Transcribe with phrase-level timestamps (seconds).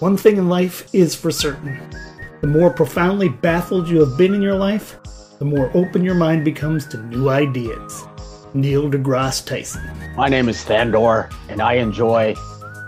[0.00, 1.78] One thing in life is for certain
[2.40, 4.96] the more profoundly baffled you have been in your life,
[5.38, 8.06] the more open your mind becomes to new ideas.
[8.54, 9.82] Neil deGrasse Tyson.
[10.16, 12.34] My name is Thandor, and I enjoy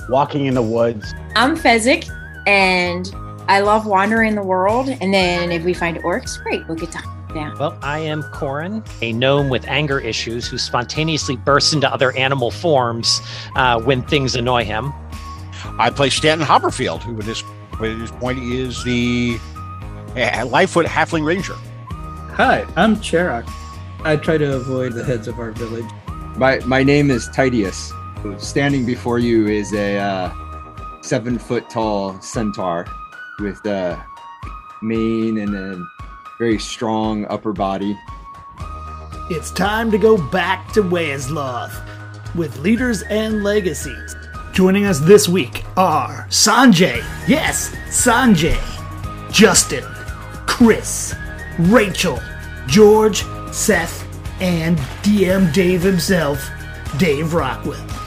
[0.09, 1.13] walking in the woods.
[1.37, 2.09] I'm Fezzik,
[2.47, 3.15] and
[3.47, 4.89] I love wandering the world.
[4.89, 7.03] And then if we find orcs, great, we'll get to
[7.35, 7.55] yeah.
[7.59, 12.51] Well, I am Corin, a gnome with anger issues who spontaneously bursts into other animal
[12.51, 13.21] forms
[13.57, 14.93] uh, when things annoy him.
[15.79, 17.43] I play Stanton Hopperfield, who at this,
[17.75, 19.39] at this point is the
[20.17, 21.57] uh, Lightfoot Halfling Ranger.
[22.35, 23.51] Hi, I'm Cherak.
[24.05, 25.85] I try to avoid the heads of our village.
[26.37, 27.93] My my name is Titius.
[28.39, 30.33] Standing before you is a uh,
[31.03, 32.87] seven foot tall centaur
[33.39, 34.03] with a
[34.81, 35.85] mane and a
[36.39, 37.99] very strong upper body.
[39.31, 41.73] It's time to go back to Wesloth
[42.35, 44.17] with leaders and legacies.
[44.53, 48.61] Joining us this week are Sanjay, yes, Sanjay,
[49.33, 49.83] Justin,
[50.47, 51.15] Chris,
[51.59, 52.21] Rachel,
[52.67, 54.07] George, Seth,
[54.43, 56.51] and DM Dave himself,
[56.99, 58.02] Dave Rockwell.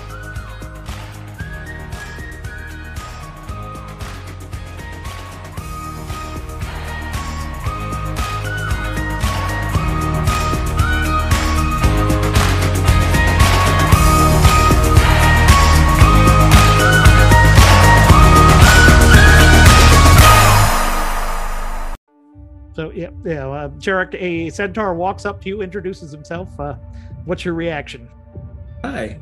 [23.26, 23.48] Yeah, yeah.
[23.48, 26.58] Uh, Jarek, a centaur walks up to you, introduces himself.
[26.60, 26.76] Uh,
[27.26, 28.10] what's your reaction?
[28.84, 29.20] Hi,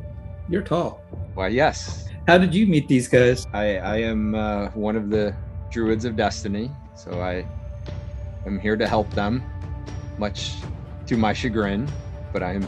[0.49, 1.01] you're tall.
[1.33, 3.47] Why, yes, How did you meet these guys?
[3.53, 5.35] I I am uh, one of the
[5.71, 7.45] druids of destiny, so I
[8.45, 9.41] am here to help them,
[10.17, 10.55] much
[11.07, 11.89] to my chagrin,
[12.31, 12.67] but I am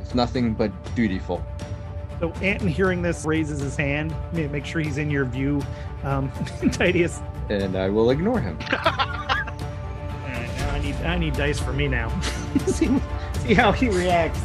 [0.00, 1.44] it's nothing but dutiful.
[2.20, 4.14] So Anton, hearing this, raises his hand.
[4.32, 5.60] Make sure he's in your view.
[6.02, 6.30] Um,
[6.72, 7.20] Titius.
[7.50, 8.58] and I will ignore him.
[10.92, 12.08] Alright, now I need I need dice for me now.
[12.66, 12.88] see,
[13.40, 14.40] see how he reacts.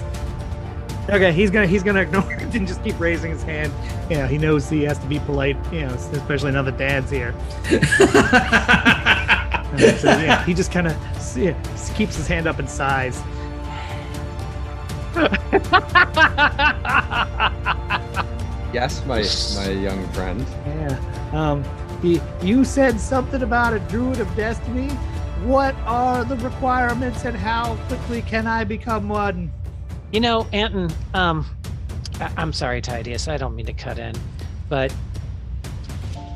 [1.10, 3.72] Okay, he's gonna he's gonna ignore it and just keep raising his hand.
[4.10, 5.58] Yeah, he knows he has to be polite.
[5.72, 7.36] You know, especially now that Dad's here.
[9.72, 10.98] So, yeah, he just kind of
[11.38, 11.54] yeah,
[11.96, 13.24] keeps his hand up and sighs.
[18.74, 19.24] Yes, my
[19.56, 20.46] my young friend.
[20.66, 20.98] Yeah.
[21.34, 21.64] Um,
[22.02, 24.90] he, you said something about a druid of destiny.
[25.44, 29.52] What are the requirements and how quickly can I become one?
[30.12, 31.48] You know, Anton, um,
[32.20, 34.14] I- I'm sorry, Tidius, I don't mean to cut in,
[34.70, 34.94] but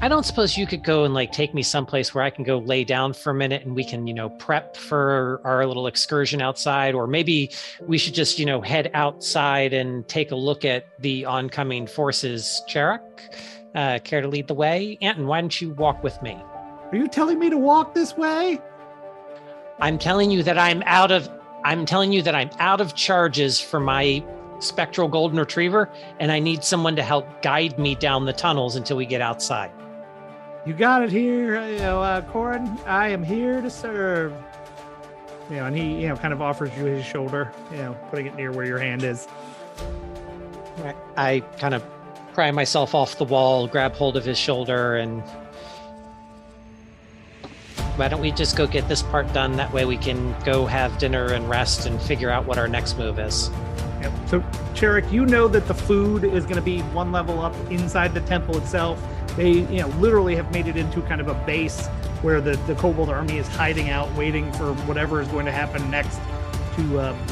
[0.01, 2.57] I don't suppose you could go and like take me someplace where I can go
[2.57, 6.41] lay down for a minute and we can, you know, prep for our little excursion
[6.41, 7.51] outside, or maybe
[7.81, 12.63] we should just, you know, head outside and take a look at the oncoming forces.
[12.67, 13.01] Cherak,
[13.75, 14.97] uh, care to lead the way?
[15.01, 16.37] Anton, why don't you walk with me?
[16.91, 18.59] Are you telling me to walk this way?
[19.79, 21.29] I'm telling you that I'm out of
[21.63, 24.23] I'm telling you that I'm out of charges for my
[24.59, 28.97] spectral golden retriever and I need someone to help guide me down the tunnels until
[28.97, 29.71] we get outside.
[30.65, 32.79] You got it here, you know, uh, Corin.
[32.85, 34.33] I am here to serve.
[35.49, 38.25] You know, and he, you know, kind of offers you his shoulder, you know, putting
[38.25, 39.27] it near where your hand is.
[41.15, 41.85] I kind of
[42.33, 45.23] pry myself off the wall, grab hold of his shoulder and
[47.97, 49.55] why don't we just go get this part done?
[49.55, 52.97] That way we can go have dinner and rest and figure out what our next
[52.97, 53.49] move is.
[54.01, 54.11] Yep.
[54.27, 54.39] So,
[54.73, 58.21] Cherik, you know that the food is going to be one level up inside the
[58.21, 59.01] temple itself.
[59.37, 61.87] They, you know, literally have made it into kind of a base
[62.21, 65.89] where the the Kobold army is hiding out, waiting for whatever is going to happen
[65.89, 66.19] next
[66.75, 67.25] to, um,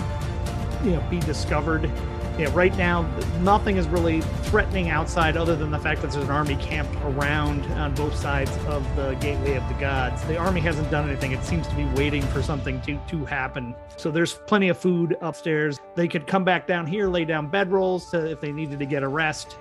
[0.83, 1.91] you know, be discovered.
[2.37, 3.03] Yeah, right now
[3.41, 7.63] nothing is really threatening outside, other than the fact that there's an army camped around
[7.73, 10.23] on both sides of the Gateway of the Gods.
[10.23, 13.75] The army hasn't done anything; it seems to be waiting for something to to happen.
[13.97, 15.79] So there's plenty of food upstairs.
[15.93, 19.03] They could come back down here, lay down bedrolls to, if they needed to get
[19.03, 19.57] a rest.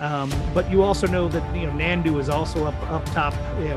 [0.00, 3.34] Um, but you also know that you know Nandu is also up up top,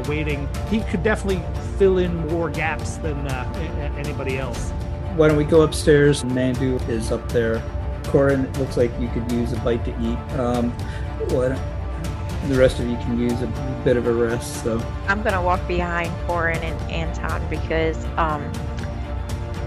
[0.08, 0.50] waiting.
[0.70, 1.44] He could definitely
[1.78, 4.72] fill in more gaps than uh, anybody else.
[5.16, 6.24] Why don't we go upstairs?
[6.24, 7.62] Nandu is up there.
[8.06, 10.40] Corin, it looks like you could use a bite to eat.
[10.40, 10.72] Um,
[11.30, 11.58] why
[12.48, 14.64] the rest of you can use a bit of a rest.
[14.64, 18.52] So I'm gonna walk behind Corin and Anton because, um,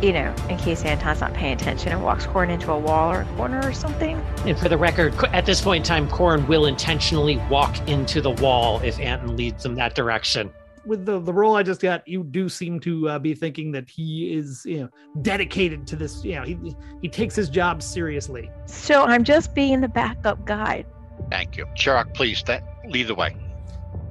[0.03, 3.21] you know, in case Anton's not paying attention and walks Corin into a wall or
[3.21, 4.21] a corner or something.
[4.45, 8.31] And for the record, at this point in time, Corin will intentionally walk into the
[8.31, 10.53] wall if Anton leads them that direction.
[10.87, 13.89] With the the role I just got, you do seem to uh, be thinking that
[13.89, 14.89] he is, you know,
[15.23, 16.25] dedicated to this.
[16.25, 18.51] You know, he he takes his job seriously.
[18.67, 20.87] So I'm just being the backup guide.
[21.31, 21.67] Thank you.
[21.77, 23.37] Sherrock, please, that, lead the way.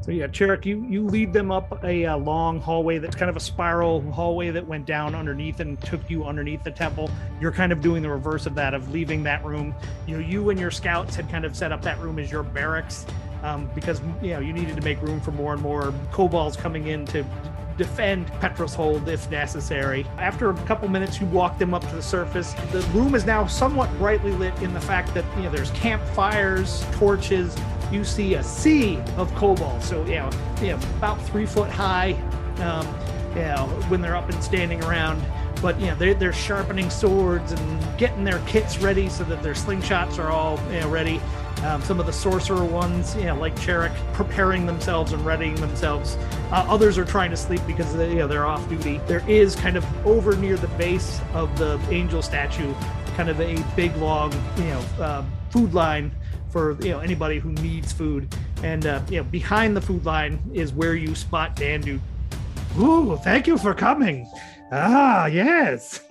[0.01, 3.37] So yeah, Cherrick, you you lead them up a, uh long hallway that's kind of
[3.37, 7.09] a spiral hallway that went down underneath and took you underneath the temple.
[7.39, 9.73] You're kind of doing the reverse of that, of leaving that room.
[10.05, 12.43] You know, you and your scouts had kind of set up that room as your
[12.43, 13.05] barracks
[13.43, 16.87] um, because you know you needed to make room for more and more kobolds coming
[16.87, 17.25] in to
[17.77, 20.05] defend Petros Hold if necessary.
[20.17, 22.53] After a couple minutes, you walk them up to the surface.
[22.71, 26.85] The room is now somewhat brightly lit in the fact that you know there's campfires,
[26.93, 27.55] torches.
[27.91, 30.29] You see a sea of kobolds, so you know,
[30.61, 32.13] you know about three foot high.
[32.59, 32.87] Um,
[33.35, 35.21] you know, when they're up and standing around.
[35.61, 40.19] But know, they're, they're sharpening swords and getting their kits ready so that their slingshots
[40.19, 41.19] are all you know, ready.
[41.63, 46.17] Um, some of the sorcerer ones, you know, like Cherrick, preparing themselves and readying themselves.
[46.51, 48.99] Uh, others are trying to sleep because they, you know, they're off duty.
[49.07, 52.73] There is kind of over near the base of the angel statue,
[53.15, 56.11] kind of a big long, you know, uh, food line
[56.53, 58.33] for you know anybody who needs food.
[58.61, 61.99] And uh, you know, behind the food line is where you spot Nandu.
[62.79, 64.29] Ooh, thank you for coming.
[64.71, 66.01] Ah, yes.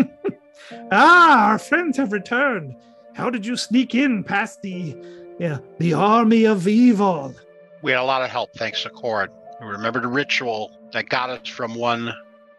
[0.93, 2.75] ah, our friends have returned.
[3.15, 4.97] How did you sneak in past the
[5.39, 7.35] yeah, the army of evil?
[7.83, 11.31] We had a lot of help thanks to Corin, who remembered a ritual that got
[11.31, 12.13] us from one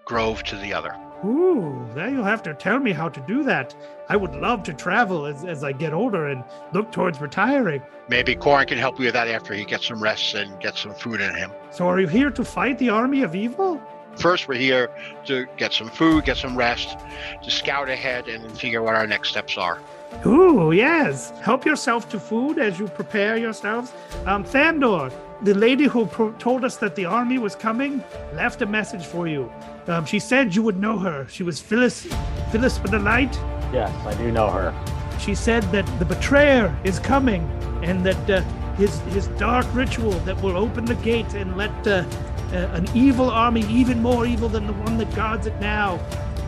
[0.05, 0.95] grove to the other.
[1.25, 3.73] Ooh, now you'll have to tell me how to do that.
[4.09, 6.43] I would love to travel as, as I get older and
[6.73, 7.81] look towards retiring.
[8.09, 10.93] Maybe Corin can help you with that after he gets some rest and gets some
[10.93, 11.51] food in him.
[11.71, 13.81] So, are you here to fight the army of evil?
[14.17, 14.91] First, we're here
[15.25, 16.97] to get some food, get some rest,
[17.41, 19.79] to scout ahead, and figure what our next steps are.
[20.25, 21.31] Ooh, yes.
[21.41, 23.91] Help yourself to food as you prepare yourselves.
[24.25, 25.11] Um, Thandor,
[25.41, 28.01] the lady who pro- told us that the army was coming,
[28.33, 29.51] left a message for you.
[29.87, 31.27] Um, she said you would know her.
[31.29, 32.07] She was Phyllis,
[32.51, 33.35] Phyllis with the light.
[33.73, 34.73] Yes, I do know her.
[35.19, 37.43] She said that the betrayer is coming,
[37.83, 38.41] and that uh,
[38.75, 42.05] his his dark ritual that will open the gate and let uh,
[42.53, 45.99] uh, an evil army, even more evil than the one that guards it now,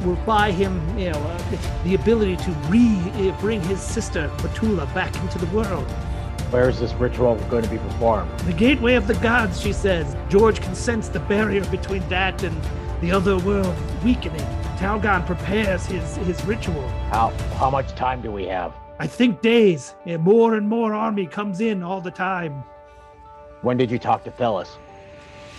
[0.06, 4.92] will buy him, you know, uh, the ability to re uh, bring his sister Batula
[4.94, 5.90] back into the world.
[6.52, 8.30] Where is this ritual going to be performed?
[8.42, 10.16] The gateway of the gods, she says.
[10.30, 12.56] George can sense the barrier between that and
[13.02, 14.46] the other world weakening.
[14.78, 16.88] Talgon prepares his his ritual.
[17.10, 18.74] How how much time do we have?
[19.00, 19.96] I think days.
[20.06, 22.63] Yeah, more and more army comes in all the time.
[23.62, 24.78] When did you talk to Phyllis?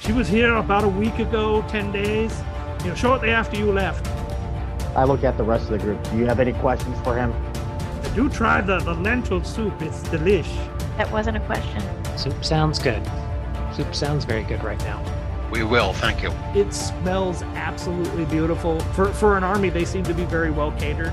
[0.00, 2.40] She was here about a week ago, 10 days,
[2.82, 4.06] you know, shortly after you left.
[4.96, 6.02] I look at the rest of the group.
[6.10, 7.30] Do you have any questions for him?
[8.02, 9.82] I Do try the, the lentil soup.
[9.82, 10.48] It's delish.
[10.96, 11.82] That wasn't a question.
[12.16, 13.02] Soup sounds good.
[13.74, 15.04] Soup sounds very good right now.
[15.50, 16.30] We will, thank you.
[16.54, 18.80] It smells absolutely beautiful.
[18.94, 21.12] For, for an army, they seem to be very well catered.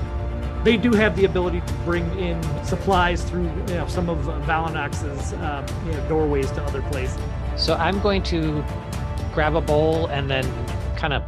[0.64, 4.16] They do have the ability to bring in supplies through you know, some of
[4.46, 7.20] Valanox's uh, you know, doorways to other places.
[7.58, 8.64] So I'm going to
[9.34, 10.44] grab a bowl and then
[10.96, 11.22] kind of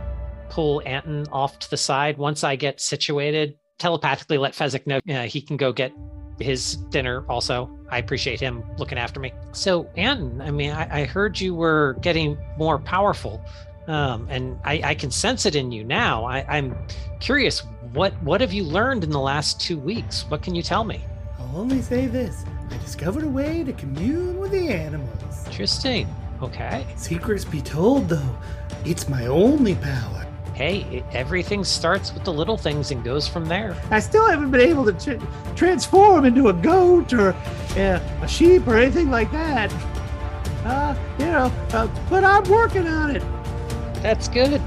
[0.57, 2.17] pull Anton off to the side.
[2.17, 5.93] Once I get situated, telepathically let Fezzik know uh, he can go get
[6.41, 7.71] his dinner also.
[7.91, 9.35] I appreciate him looking after me.
[9.53, 13.45] So, Anton, I mean, I, I heard you were getting more powerful.
[13.87, 16.25] Um, and I, I, can sense it in you now.
[16.25, 16.75] I, I'm
[17.21, 17.63] curious,
[17.93, 20.25] what what have you learned in the last two weeks?
[20.31, 21.05] What can you tell me?
[21.39, 25.47] I'll only say this: I discovered a way to commune with the animals.
[25.47, 26.09] Interesting.
[26.43, 26.85] Okay.
[26.97, 28.37] Secrets be told, though,
[28.85, 30.26] it's my only power.
[30.57, 33.77] Hey, it, everything starts with the little things and goes from there.
[33.91, 35.21] I still haven't been able to ch-
[35.55, 37.35] transform into a goat or
[37.77, 39.71] uh, a sheep or anything like that.
[40.65, 43.23] Uh, you know, uh, but I'm working on it.
[43.97, 44.63] That's good.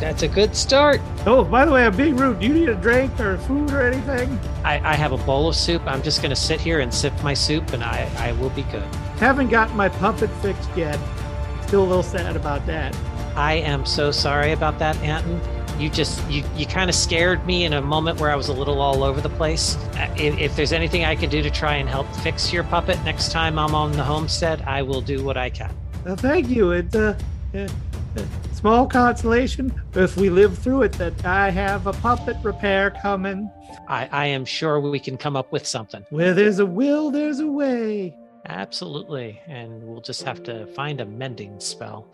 [0.00, 1.02] That's a good start.
[1.26, 2.40] Oh, by the way, I'm being rude.
[2.40, 4.40] Do you need a drink or food or anything?
[4.64, 5.82] I, I have a bowl of soup.
[5.84, 8.62] I'm just going to sit here and sip my soup, and I, I will be
[8.62, 8.84] good.
[9.18, 10.98] Haven't got my puppet fixed yet.
[11.66, 12.96] Still a little sad about that.
[13.36, 15.40] I am so sorry about that, Anton.
[15.80, 18.52] You just you you kind of scared me in a moment where I was a
[18.52, 19.76] little all over the place.
[20.16, 23.32] If, if there's anything I can do to try and help fix your puppet next
[23.32, 25.74] time I'm on the homestead, I will do what I can.
[26.04, 26.70] Well, thank you.
[26.70, 27.18] It's uh,
[27.54, 27.68] uh,
[28.52, 33.50] small consolation if we live through it that I have a puppet repair coming.
[33.88, 36.04] I, I am sure we can come up with something.
[36.10, 38.16] Where there's a will, there's a way.
[38.46, 39.40] Absolutely.
[39.48, 42.06] And we'll just have to find a mending spell.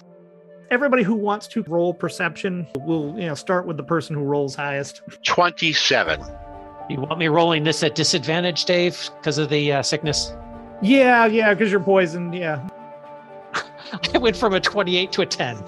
[0.71, 4.55] Everybody who wants to roll perception will, you know, start with the person who rolls
[4.55, 5.03] highest.
[5.25, 6.23] 27.
[6.89, 10.33] You want me rolling this at disadvantage, Dave, because of the uh, sickness?
[10.81, 12.37] Yeah, yeah, because you're poisoned.
[12.37, 12.69] Yeah.
[14.15, 15.57] I went from a 28 to a 10.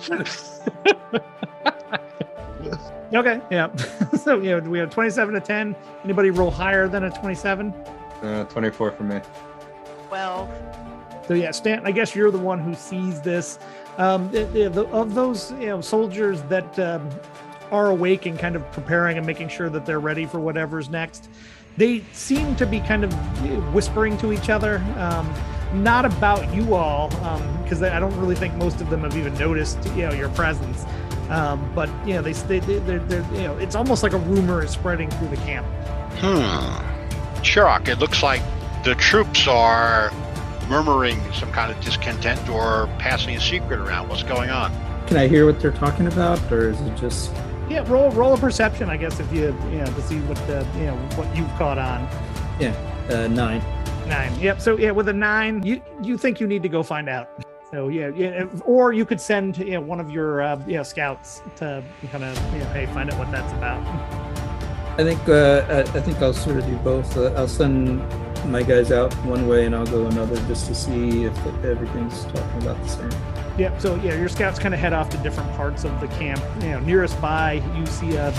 [3.13, 3.75] okay, yeah.
[4.23, 5.75] so, yeah, we have 27 to 10.
[6.05, 7.73] Anybody roll higher than a 27?
[8.23, 9.21] Uh, 24 for me.
[10.07, 10.49] 12.
[11.27, 13.59] So yeah, Stanton, I guess you're the one who sees this.
[13.99, 17.09] Um, of those you know soldiers that um,
[17.71, 21.29] are awake and kind of preparing and making sure that they're ready for whatever's next,
[21.77, 24.79] they seem to be kind of whispering to each other.
[24.97, 25.33] Um,
[25.75, 27.09] not about you all,
[27.63, 30.85] because I don't really think most of them have even noticed, you know, your presence.
[31.31, 34.63] Um, but you know, they, they, they're, they're, you know, it's almost like a rumor
[34.63, 35.67] is spreading through the camp.
[36.19, 37.41] Hmm.
[37.41, 38.43] Chirok, it looks like
[38.85, 40.13] the troops are
[40.73, 44.09] murmuring some kind of discontent or passing a secret around.
[44.09, 44.73] What's going on?
[45.07, 47.31] Can I hear what they're talking about, or is it just?
[47.69, 50.67] Yeah, roll roll a perception, I guess, if you you know to see what the
[50.79, 52.09] you know what you've caught on.
[52.59, 52.75] Yeah,
[53.11, 53.63] uh, nine.
[54.09, 54.33] Nine.
[54.41, 54.63] Yep.
[54.63, 57.29] So yeah, with a nine, you you think you need to go find out.
[57.71, 60.83] So yeah, yeah, or you could send you know, one of your uh, you know,
[60.83, 63.83] scouts to kind of you know, hey, find out what that's about.
[64.99, 67.15] I think uh, I think I'll sort of do both.
[67.15, 68.01] Uh, I'll send
[68.47, 72.63] my guys out one way, and I'll go another just to see if everything's talking
[72.63, 73.11] about the same.
[73.59, 73.77] Yeah.
[73.79, 76.43] So yeah, your scouts kind of head off to different parts of the camp.
[76.63, 78.31] You know, nearest by, you see a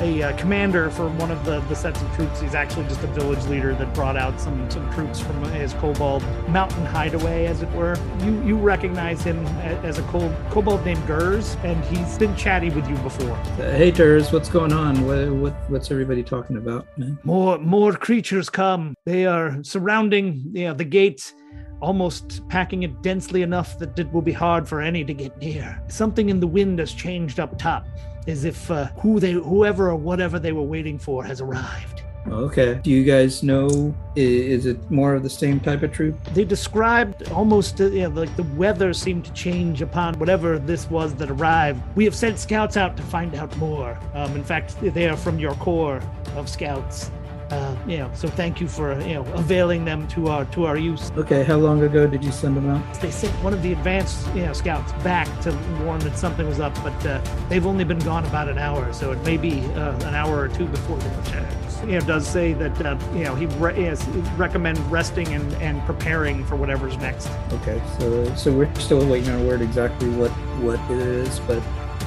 [0.00, 2.40] a uh, commander for one of the, the sets of troops.
[2.40, 6.22] He's actually just a village leader that brought out some, some troops from his kobold
[6.48, 7.96] mountain hideaway, as it were.
[8.20, 9.44] You you recognize him
[9.84, 13.32] as a kobold named Gers, and he's been chatty with you before.
[13.32, 15.06] Uh, hey, Gers, what's going on?
[15.06, 17.18] What, what what's everybody talking about, man?
[17.24, 18.94] More more creatures come.
[19.04, 21.34] They are surrounding you know, the gate
[21.80, 25.82] almost packing it densely enough that it will be hard for any to get near.
[25.88, 27.86] Something in the wind has changed up top
[28.26, 32.02] as if uh, who they, whoever or whatever they were waiting for has arrived.
[32.28, 32.80] Okay.
[32.82, 33.94] Do you guys know?
[34.16, 36.22] Is it more of the same type of troop?
[36.34, 41.30] They described almost uh, like the weather seemed to change upon whatever this was that
[41.30, 41.80] arrived.
[41.94, 43.98] We have sent scouts out to find out more.
[44.14, 46.02] Um, in fact, they are from your corps
[46.34, 47.10] of scouts
[47.50, 50.76] uh, you know, so thank you for you know availing them to our to our
[50.76, 51.12] use.
[51.16, 53.00] Okay, how long ago did you send them out?
[53.00, 55.52] They sent one of the advanced you know scouts back to
[55.84, 59.12] warn that something was up, but uh, they've only been gone about an hour, so
[59.12, 61.46] it may be uh, an hour or two before they return.
[61.88, 65.80] You know, does say that uh, you know he re- yes, recommend resting and, and
[65.86, 67.28] preparing for whatever's next.
[67.52, 71.62] Okay, so so we're still waiting on word exactly what what it is, but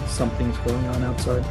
[0.06, 1.46] something's going on outside.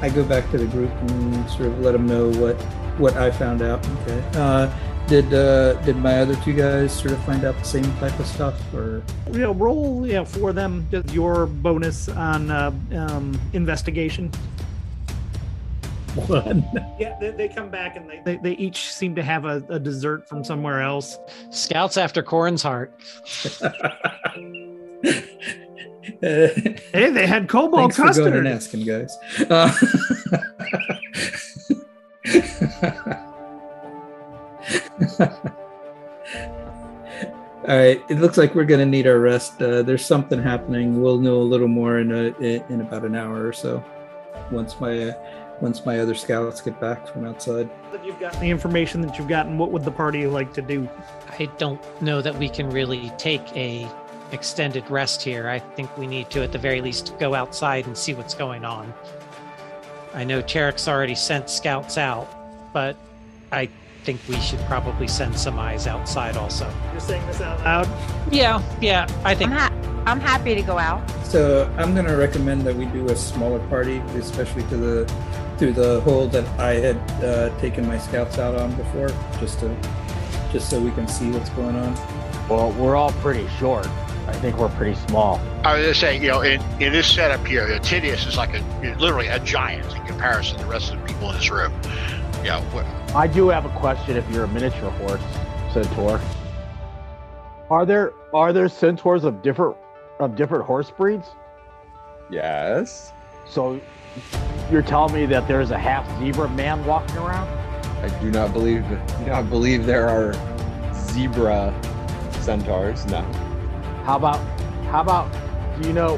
[0.00, 2.60] I go back to the group and sort of let them know what
[2.98, 3.86] what I found out.
[4.02, 4.22] Okay.
[4.34, 4.70] Uh,
[5.06, 8.26] did uh, did my other two guys sort of find out the same type of
[8.26, 14.30] stuff, or you know, roll you know, for them your bonus on uh, um, investigation.
[16.14, 16.64] One.
[16.98, 19.80] Yeah, they, they, come back and they, they, they, each seem to have a, a
[19.80, 21.18] dessert from somewhere else.
[21.50, 22.94] Scouts after Corin's heart.
[26.20, 28.24] hey, they had kobold Thanks custard.
[28.24, 29.16] For going and asking, guys.
[29.50, 29.72] Uh,
[37.66, 39.60] All right, it looks like we're going to need our rest.
[39.60, 41.00] Uh, there's something happening.
[41.00, 42.26] We'll know a little more in a,
[42.70, 43.82] in about an hour or so.
[44.50, 45.12] Once my uh,
[45.60, 47.70] once my other scouts get back from outside.
[47.92, 49.56] That you've gotten the information that you've gotten.
[49.56, 50.88] What would the party like to do?
[51.38, 53.88] I don't know that we can really take a
[54.34, 55.48] extended rest here.
[55.48, 58.64] I think we need to, at the very least, go outside and see what's going
[58.64, 58.92] on.
[60.12, 62.28] I know Cherek's already sent scouts out,
[62.72, 62.96] but
[63.50, 63.68] I
[64.04, 66.70] think we should probably send some eyes outside also.
[66.92, 67.88] You're saying this out loud?
[68.30, 69.50] Yeah, yeah, I think.
[69.50, 71.08] I'm, ha- I'm happy to go out.
[71.24, 75.14] So I'm going to recommend that we do a smaller party, especially to the
[75.56, 79.74] through the hole that I had uh, taken my scouts out on before, just to
[80.52, 81.94] just so we can see what's going on.
[82.48, 83.88] Well, we're all pretty short.
[84.26, 85.38] I think we're pretty small.
[85.64, 88.36] I was just saying, you know, in, in this setup here, you know, Tidius is
[88.36, 91.50] like a literally a giant in comparison to the rest of the people in this
[91.50, 91.72] room.
[92.42, 92.62] Yeah.
[93.14, 94.16] I do have a question.
[94.16, 95.22] If you're a miniature horse
[95.72, 96.20] centaur,
[97.70, 99.76] are there are there centaurs of different
[100.20, 101.28] of different horse breeds?
[102.30, 103.12] Yes.
[103.46, 103.80] So
[104.70, 107.48] you're telling me that there's a half zebra man walking around?
[108.02, 110.34] I do not believe do not believe there are
[110.94, 111.74] zebra
[112.40, 113.06] centaurs.
[113.06, 113.22] No.
[114.04, 114.36] How about,
[114.90, 115.32] how about,
[115.80, 116.16] do you know,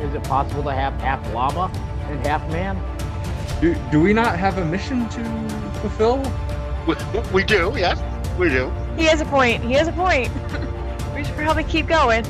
[0.00, 1.70] is it possible to have half llama
[2.08, 2.80] and half man?
[3.60, 6.22] Do, do we not have a mission to fulfill?
[6.86, 6.94] We,
[7.32, 8.00] we do, yes,
[8.38, 8.72] we do.
[8.96, 9.62] He has a point.
[9.62, 10.32] He has a point.
[11.14, 12.24] we should probably keep going.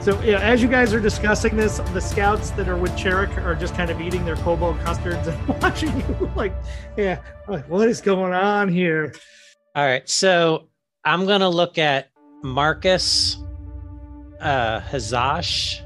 [0.00, 3.56] So, yeah, as you guys are discussing this, the scouts that are with Cherrick are
[3.56, 6.54] just kind of eating their kobold custards and watching you like,
[6.96, 9.12] yeah, like, what is going on here?
[9.74, 10.08] All right.
[10.08, 10.68] So
[11.04, 12.10] I'm going to look at
[12.44, 13.41] Marcus
[14.42, 15.80] uh, Hazash,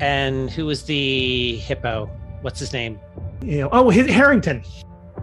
[0.00, 2.06] and who was the hippo?
[2.42, 3.00] What's his name?
[3.42, 4.62] You know, oh, Harrington.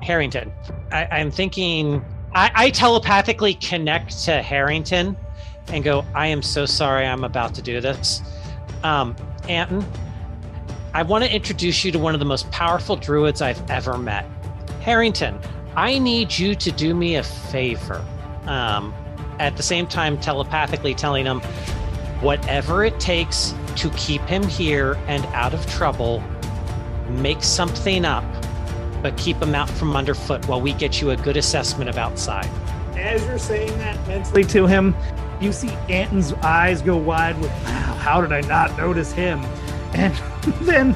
[0.02, 0.52] Harrington.
[0.92, 5.16] I, I'm thinking I, I telepathically connect to Harrington
[5.68, 8.22] and go, I am so sorry I'm about to do this.
[8.84, 9.16] Um,
[9.48, 9.86] Anton,
[10.94, 14.26] I want to introduce you to one of the most powerful druids I've ever met.
[14.82, 15.40] Harrington,
[15.76, 18.04] I need you to do me a favor.
[18.46, 18.94] Um,
[19.40, 21.42] at the same time, telepathically telling him,
[22.24, 26.24] whatever it takes to keep him here and out of trouble,
[27.10, 28.24] make something up,
[29.02, 32.50] but keep him out from underfoot while we get you a good assessment of outside.
[32.96, 34.96] As you're saying that mentally to him,
[35.42, 39.44] you see Anton's eyes go wide with, how did I not notice him?
[39.94, 40.14] And
[40.62, 40.96] then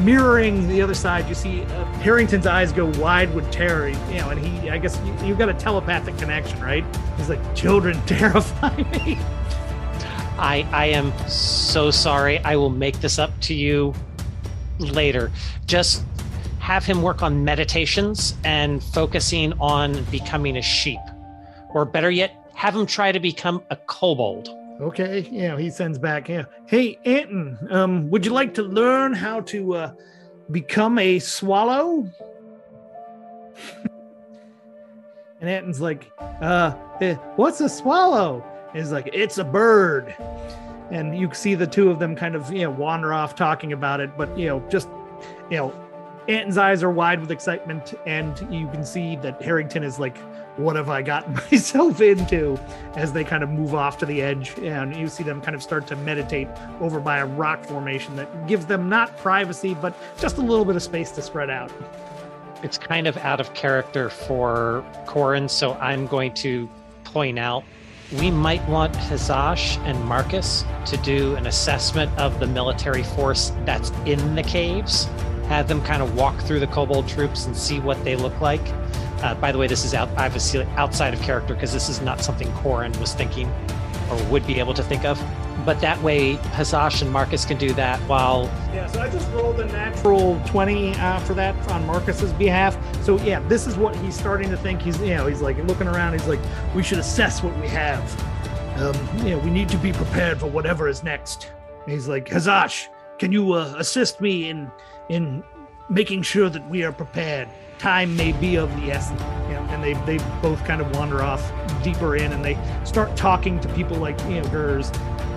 [0.00, 3.88] mirroring the other side, you see uh, Harrington's eyes go wide with terror.
[3.88, 6.84] You know, and he, I guess you, you've got a telepathic connection, right?
[7.16, 9.18] He's like, children terrify me.
[10.38, 12.38] I I am so sorry.
[12.40, 13.94] I will make this up to you
[14.78, 15.30] later.
[15.66, 16.04] Just
[16.58, 21.00] have him work on meditations and focusing on becoming a sheep.
[21.74, 24.48] Or better yet, have him try to become a kobold.
[24.80, 26.44] Okay, know, he sends back, yeah.
[26.66, 29.92] Hey, Anton, um, would you like to learn how to uh,
[30.50, 32.10] become a swallow?
[35.40, 36.10] and Anton's like,
[36.40, 38.42] uh, eh, what's a swallow?
[38.74, 40.14] He's like, it's a bird.
[40.90, 44.00] And you see the two of them kind of, you know, wander off talking about
[44.00, 44.88] it, but, you know, just,
[45.50, 45.74] you know,
[46.28, 50.16] Anton's eyes are wide with excitement, and you can see that Harrington is like,
[50.56, 52.58] what have I gotten myself into
[52.94, 55.62] as they kind of move off to the edge and you see them kind of
[55.62, 56.48] start to meditate
[56.80, 60.76] over by a rock formation that gives them not privacy but just a little bit
[60.76, 61.72] of space to spread out
[62.62, 66.68] It's kind of out of character for Corin, so I'm going to
[67.02, 67.64] point out
[68.20, 73.90] we might want Hazash and Marcus to do an assessment of the military force that's
[74.04, 75.06] in the caves.
[75.48, 78.62] Have them kind of walk through the kobold troops and see what they look like.
[79.22, 82.20] Uh, by the way, this is out, obviously outside of character because this is not
[82.20, 83.50] something Corin was thinking
[84.10, 85.18] or would be able to think of.
[85.64, 89.60] But that way, Hazash and Marcus can do that while yeah so i just rolled
[89.60, 92.76] a natural 20 uh, for that on marcus's behalf.
[93.04, 94.82] So yeah this is what he's starting to think.
[94.82, 96.12] He's you know he's like looking around.
[96.12, 96.40] He's like
[96.74, 98.02] we should assess what we have.
[98.80, 101.52] Um, you know we need to be prepared for whatever is next.
[101.86, 104.70] He's like hazash can you uh, assist me in
[105.08, 105.42] in
[105.88, 107.48] making sure that we are prepared?
[107.78, 109.20] Time may be of the essence.
[109.20, 111.40] Know, and they they both kind of wander off
[111.84, 114.90] deeper in and they start talking to people like you know hers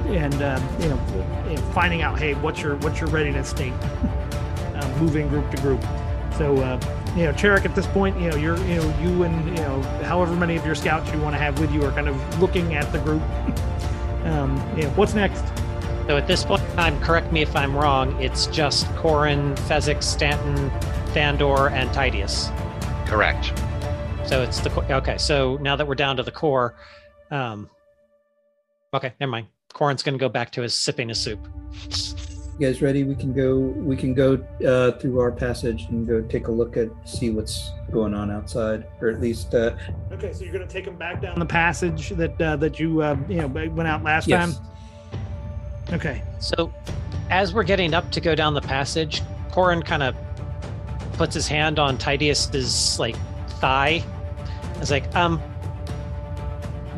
[0.07, 0.99] and um, you, know,
[1.47, 5.57] you know finding out hey what's your what's your readiness state uh, moving group to
[5.61, 5.81] group
[6.37, 6.79] so uh,
[7.15, 9.81] you know Cherik at this point you know you're you know you and you know
[10.03, 12.75] however many of your scouts you want to have with you are kind of looking
[12.75, 13.21] at the group
[14.25, 15.43] um, you know what's next
[16.07, 20.01] So at this point in time, correct me if I'm wrong, it's just Corin, Fezzik,
[20.01, 20.69] Stanton,
[21.13, 22.49] Thandor, and Tidius.
[23.05, 23.51] Correct.
[24.27, 25.17] So it's the co- okay.
[25.17, 26.75] So now that we're down to the core,
[27.31, 27.69] um,
[28.93, 29.47] okay, never mind.
[29.73, 31.39] Corin's going to go back to his sipping his soup.
[32.59, 33.03] You guys ready?
[33.03, 33.57] We can go.
[33.57, 37.71] We can go uh, through our passage and go take a look at see what's
[37.91, 39.77] going on outside, or at least uh,
[40.11, 43.01] okay so you're going to take them back down the passage that uh, that you
[43.01, 44.57] uh, you know went out last yes.
[44.57, 44.65] time
[45.93, 46.73] okay So
[47.29, 50.15] as we're getting up to go down the passage, Corin kind of
[51.13, 53.15] puts his hand on Tidius's like
[53.59, 54.03] thigh.
[54.79, 55.39] It's like, um,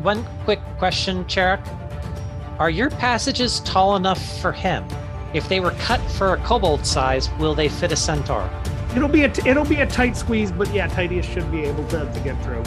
[0.02, 1.60] one quick question, Cherik.
[2.58, 4.86] Are your passages tall enough for him?
[5.32, 8.48] If they were cut for a kobold size, will they fit a centaur?
[8.96, 11.86] it'll be a t- it'll be a tight squeeze but yeah Tidius should be able
[11.88, 12.62] to, to get through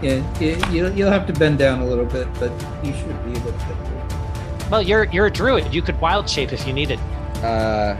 [0.00, 2.50] Yeah, it, you'll, you'll have to bend down a little bit, but
[2.82, 4.68] you should be able to get through.
[4.70, 5.74] Well, you're you're a druid.
[5.74, 6.98] You could wild shape if you needed.
[7.42, 7.98] Uh,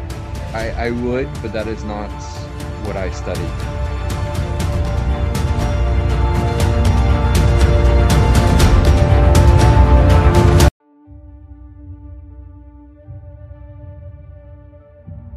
[0.55, 2.09] I, I would, but that is not
[2.87, 3.80] what I studied.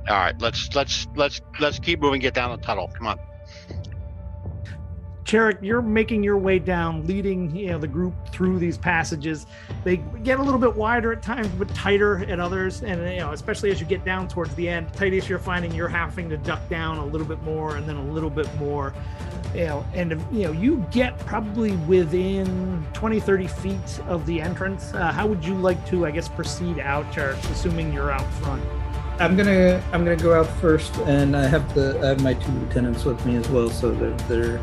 [0.10, 2.20] All right, let's let's let's let's keep moving.
[2.20, 2.92] Get down the tunnel.
[2.94, 3.20] Come on.
[5.24, 9.46] Cherik, you're making your way down, leading you know the group through these passages.
[9.86, 12.84] They get a little bit wider at times, but tighter at others.
[12.84, 15.88] And you know, especially as you get down towards the end, Titus, you're finding you're
[15.88, 18.94] having to duck down a little bit more, and then a little bit more.
[19.56, 24.94] You know, and you know, you get probably within 20, 30 feet of the entrance.
[24.94, 28.63] Uh, how would you like to, I guess, proceed out, Cherik, assuming you're out front?
[29.19, 32.52] I'm gonna I'm gonna go out first, and I have the I have my two
[32.52, 34.60] lieutenants with me as well, so they're, they're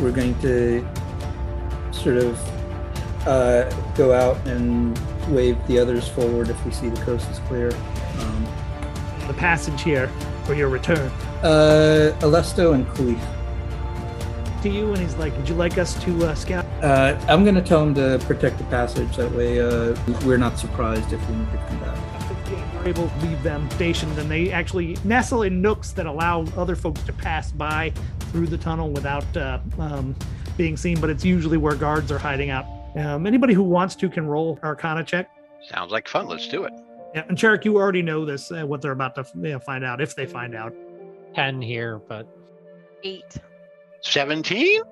[0.00, 0.86] we're going to
[1.92, 2.38] sort of
[3.26, 4.98] uh, go out and
[5.28, 7.70] wave the others forward if we see the coast is clear.
[8.20, 8.46] Um,
[9.26, 10.08] The passage here
[10.44, 11.10] for your return.
[11.42, 13.20] uh, Alesto and Khalif.
[14.62, 17.62] To you, and he's like, "Would you like us to uh, scout?" Uh, I'm gonna
[17.62, 19.16] tell him to protect the passage.
[19.16, 21.98] That way, uh, we're not surprised if we need to come back.
[22.74, 26.76] We're able to leave them stationed, and they actually nestle in nooks that allow other
[26.76, 27.92] folks to pass by
[28.32, 30.16] through the tunnel without uh, um,
[30.56, 31.00] being seen.
[31.00, 32.66] But it's usually where guards are hiding out.
[32.96, 35.30] Um, anybody who wants to can roll Arcana check.
[35.68, 36.26] Sounds like fun.
[36.26, 36.72] Let's do it.
[37.14, 39.84] Yeah, and Cherrick, you already know this, uh, what they're about to you know, find
[39.84, 40.72] out if they find out.
[41.34, 42.26] 10 here, but
[43.02, 43.38] Eight.
[44.02, 44.82] 17?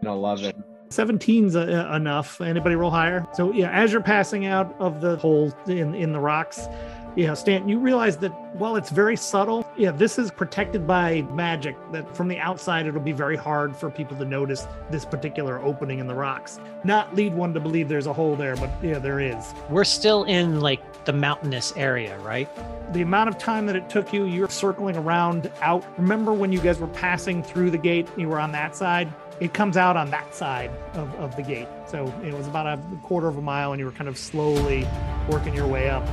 [0.00, 0.64] And 11.
[0.88, 2.40] 17's uh, enough.
[2.40, 3.26] Anybody roll higher?
[3.32, 6.68] So yeah, as you're passing out of the hole in in the rocks,
[7.16, 11.76] yeah, Stanton, you realize that while it's very subtle, yeah, this is protected by magic.
[11.92, 15.98] That from the outside, it'll be very hard for people to notice this particular opening
[15.98, 16.58] in the rocks.
[16.84, 19.54] Not lead one to believe there's a hole there, but yeah, there is.
[19.70, 22.48] we're still in like the mountainous area, right?
[22.92, 25.84] the amount of time that it took you, you're circling around out.
[25.98, 29.12] Remember when you guys were passing through the gate, you were on that side?
[29.40, 31.68] It comes out on that side of, of the gate.
[31.86, 34.86] So it was about a quarter of a mile, and you were kind of slowly
[35.28, 36.06] working your way up.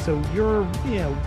[0.00, 1.18] So you're, you know,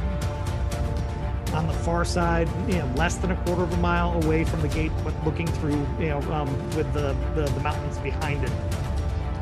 [1.54, 4.62] on the far side, you know, less than a quarter of a mile away from
[4.62, 8.52] the gate, but looking through, you know, um, with the, the, the mountains behind it.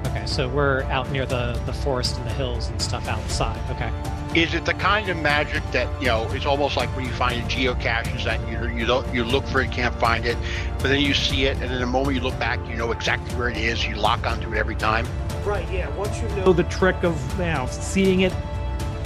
[0.08, 3.60] Okay, so we're out near the, the forest and the hills and stuff outside.
[3.70, 3.92] Okay.
[4.34, 6.28] Is it the kind of magic that you know?
[6.32, 9.72] It's almost like when you find geocaches that you you don't you look for it,
[9.72, 10.38] can't find it,
[10.78, 13.36] but then you see it, and then the moment you look back, you know exactly
[13.36, 13.86] where it is.
[13.86, 15.08] You lock onto it every time.
[15.44, 15.68] Right.
[15.72, 15.90] Yeah.
[15.96, 18.34] Once you know the trick of you know, seeing it,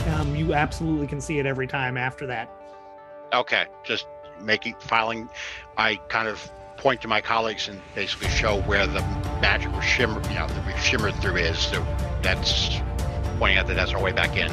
[0.09, 2.49] um, you absolutely can see it every time after that.
[3.34, 4.06] Okay, just
[4.39, 5.30] making filing.
[5.78, 9.02] I kind of point to my colleagues and basically show where the
[9.41, 11.58] magic was shimmer, you know, that we shimmered through is.
[11.58, 11.84] So
[12.22, 12.80] that's
[13.39, 14.52] pointing out that that's our way back in.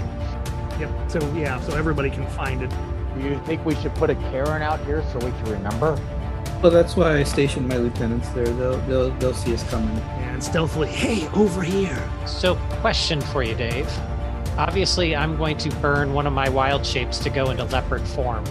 [0.81, 1.11] Yep.
[1.11, 1.61] So yeah.
[1.61, 2.71] So everybody can find it.
[3.15, 6.01] Do you think we should put a cairn out here so we can remember?
[6.63, 8.47] Well, that's why I stationed my lieutenants there.
[8.47, 9.97] They'll they'll they'll see us coming.
[10.21, 12.03] And stealthily, hey, over here.
[12.27, 13.91] So, question for you, Dave.
[14.61, 18.45] Obviously, I'm going to burn one of my wild shapes to go into leopard form.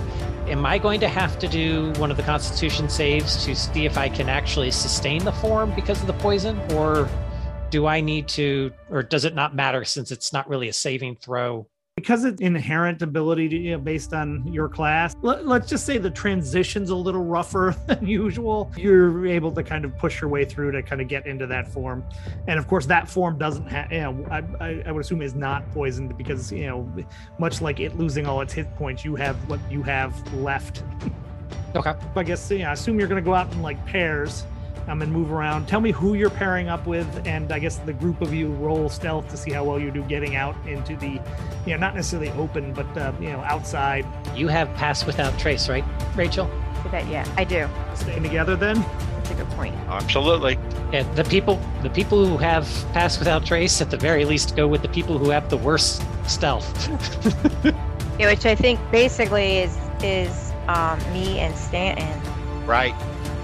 [0.47, 3.95] Am I going to have to do one of the constitution saves to see if
[3.95, 6.59] I can actually sustain the form because of the poison?
[6.71, 7.07] Or
[7.69, 11.17] do I need to, or does it not matter since it's not really a saving
[11.17, 11.67] throw?
[11.99, 15.97] Because it's inherent ability to, you know, based on your class let, let's just say
[15.97, 20.45] the transition's a little rougher than usual you're able to kind of push your way
[20.45, 22.03] through to kind of get into that form.
[22.47, 25.35] And of course that form doesn't have you know I, I, I would assume is
[25.35, 26.89] not poisoned because you know
[27.37, 30.83] much like it losing all its hit points you have what you have left.
[31.75, 31.93] Okay.
[32.15, 34.45] i guess yeah i assume you're going to go out in like pairs
[34.89, 37.93] um, and move around tell me who you're pairing up with and i guess the
[37.93, 41.19] group of you roll stealth to see how well you do getting out into the
[41.65, 45.67] you know not necessarily open but uh, you know outside You have pass without trace,
[45.69, 45.83] right,
[46.15, 46.49] Rachel?
[46.83, 47.07] Did that?
[47.07, 47.67] Yeah, I do.
[47.95, 48.81] staying together then
[49.15, 49.75] That's a good point.
[49.87, 50.57] Absolutely.
[50.93, 54.67] Yeah, the people the people who have pass without trace at the very least go
[54.67, 56.67] with the people who have the worst stealth.
[58.19, 62.21] Yeah, which I think basically is is um, me and Stanton.
[62.65, 62.93] Right.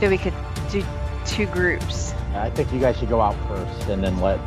[0.02, 0.34] So we could
[0.70, 0.84] do
[1.26, 2.14] two groups.
[2.34, 4.40] I think you guys should go out first and then let,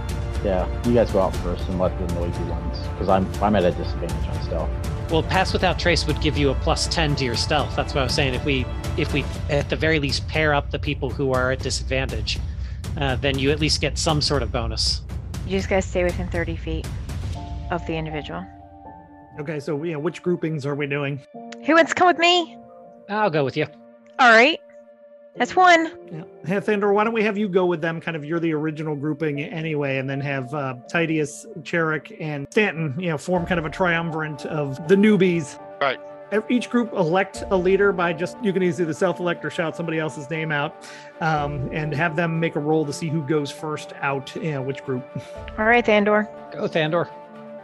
[0.44, 3.64] yeah, you guys go out first and let the noisy ones, because I'm I'm at
[3.64, 4.70] a disadvantage on stealth.
[5.10, 7.74] Well, pass without trace would give you a plus 10 to your stealth.
[7.74, 8.34] That's what I was saying.
[8.34, 8.66] If we,
[8.98, 12.38] if we at the very least pair up the people who are at disadvantage,
[12.98, 15.00] uh, then you at least get some sort of bonus.
[15.46, 16.86] You just gotta stay within 30 feet
[17.70, 18.44] of the individual.
[19.40, 21.20] okay so yeah, which groupings are we doing
[21.64, 22.58] Who wants to come with me?
[23.08, 23.66] I'll go with you.
[24.18, 24.60] All right.
[25.36, 25.92] That's one.
[26.10, 28.52] yeah hey, Thandor, why don't we have you go with them kind of you're the
[28.54, 33.58] original grouping anyway and then have uh, Titius, Cherrick, and Stanton you know form kind
[33.58, 36.00] of a triumvirate of the newbies Right.
[36.50, 40.28] Each group elect a leader by just you can either self-elect or shout somebody else's
[40.28, 40.86] name out
[41.20, 44.62] um, and have them make a roll to see who goes first out you know
[44.62, 45.04] which group
[45.58, 46.28] All right, Thandor.
[46.52, 47.08] Go, Thandor.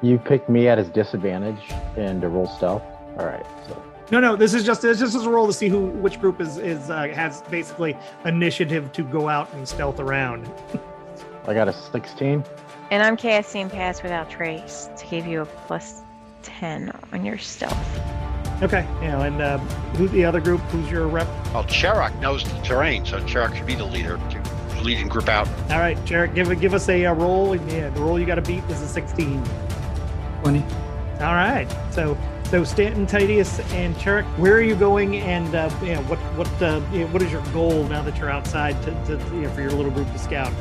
[0.01, 1.61] You picked me at his disadvantage
[1.97, 2.83] and to roll stealth.
[3.19, 5.69] All right, so no no this is just this just is a roll to see
[5.69, 10.51] who which group is is uh, has basically initiative to go out and stealth around
[11.47, 12.43] I got a 16.
[12.91, 16.01] And I'm casting Pass Without Trace to give you a plus
[16.43, 18.01] 10 on your stealth.
[18.63, 19.59] okay you know and uh,
[19.97, 23.67] who's the other group who's your rep Well, Cherak knows the terrain, so Cherak should
[23.67, 25.49] be the leader to leading group out.
[25.71, 28.43] all right Jared give give us a, uh roll yeah the roll you got to
[28.43, 29.43] beat is a 16
[30.43, 30.63] Twenty.
[31.21, 32.15] all right so
[32.55, 36.63] so Stanton, Titius, and Cherrick, where are you going, and uh, you know, what what
[36.63, 39.51] uh, you know, what is your goal now that you're outside to, to you know,
[39.51, 40.53] for your little group to scout?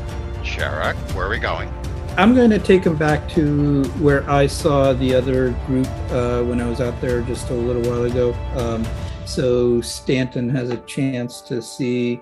[0.41, 1.71] Cherak, where are we going?
[2.17, 6.60] I'm going to take them back to where I saw the other group uh, when
[6.60, 8.34] I was out there just a little while ago.
[8.56, 8.84] Um,
[9.27, 12.19] so Stanton has a chance to see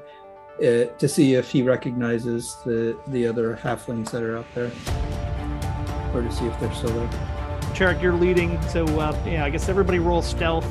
[0.60, 4.70] uh, to see if he recognizes the the other halflings that are out there,
[6.14, 7.31] or to see if they're still there.
[7.82, 10.68] Cherik, you're leading, so uh, yeah, I guess everybody roll stealth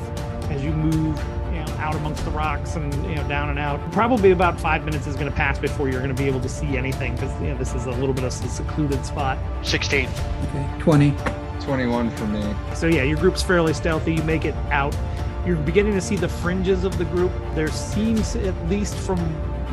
[0.49, 1.17] as you move,
[1.51, 3.81] you know, out amongst the rocks and you know down and out.
[3.91, 6.47] Probably about five minutes is going to pass before you're going to be able to
[6.47, 9.37] see anything because you know this is a little bit of a secluded spot.
[9.61, 10.07] 16.
[10.07, 11.13] Okay, twenty.
[11.59, 12.55] 21 for me.
[12.73, 14.15] So yeah, your group's fairly stealthy.
[14.15, 14.95] You make it out.
[15.45, 17.33] You're beginning to see the fringes of the group.
[17.55, 19.19] There seems, at least from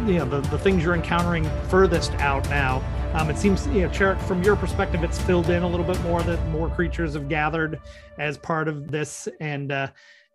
[0.08, 2.82] you know the, the things you're encountering furthest out now,
[3.14, 6.00] um, it seems you know Cherik, from your perspective, it's filled in a little bit
[6.02, 6.22] more.
[6.22, 7.80] That more creatures have gathered
[8.18, 9.88] as part of this, and uh,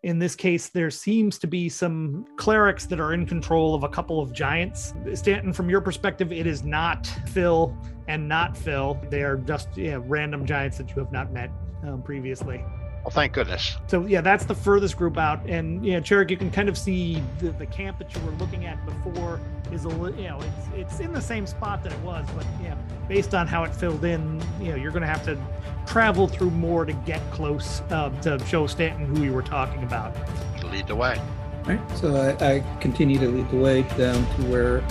[0.03, 3.89] in this case, there seems to be some clerics that are in control of a
[3.89, 4.93] couple of giants.
[5.13, 8.99] Stanton, from your perspective, it is not Phil and not Phil.
[9.09, 11.51] They are just yeah, random giants that you have not met
[11.83, 12.63] um, previously.
[13.03, 13.77] Well, thank goodness.
[13.87, 16.77] So yeah, that's the furthest group out, and you know, Cherik, you can kind of
[16.77, 19.39] see the, the camp that you were looking at before
[19.73, 22.75] is a you know it's it's in the same spot that it was, but yeah,
[23.07, 25.37] based on how it filled in, you know, you're going to have to
[25.85, 30.15] travel through more to get close uh, to show Stanton who you were talking about.
[30.71, 31.19] Lead the way.
[31.65, 31.79] Right.
[31.97, 34.83] So I, I continue to lead the way down to where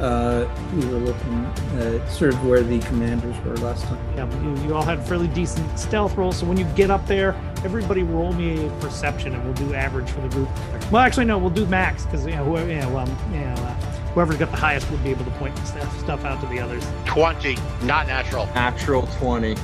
[0.00, 1.44] uh, we were looking,
[1.78, 3.98] uh, sort of where the commanders were last time.
[4.16, 7.34] Yeah, you, you all had fairly decent stealth rolls, so when you get up there,
[7.64, 10.48] everybody roll me a perception, and we'll do average for the group.
[10.90, 13.54] Well, actually, no, we'll do max because you know whoever, you know, um, you know,
[13.54, 16.60] uh, whoever's got the highest would be able to point stuff, stuff out to the
[16.60, 16.84] others.
[17.06, 17.56] 20.
[17.82, 18.46] Not natural.
[18.46, 19.56] Natural 20.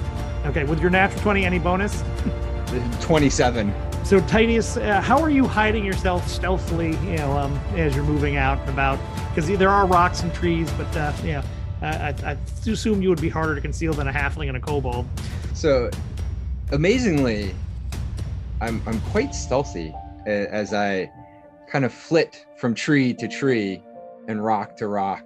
[0.47, 2.05] Okay, with your natural twenty, any bonus?
[3.01, 3.75] 27.
[4.05, 8.37] So Titus, uh, how are you hiding yourself stealthily, you know, um, as you're moving
[8.37, 9.01] out and about?
[9.35, 11.43] Because there are rocks and trees, but uh, yeah,
[11.83, 12.37] I, I, I
[12.71, 15.07] assume you would be harder to conceal than a halfling and a kobold.
[15.55, 15.91] So,
[16.71, 17.53] amazingly,
[18.61, 19.93] I'm I'm quite stealthy
[20.27, 21.11] as I
[21.69, 23.83] kind of flit from tree to tree
[24.29, 25.25] and rock to rock,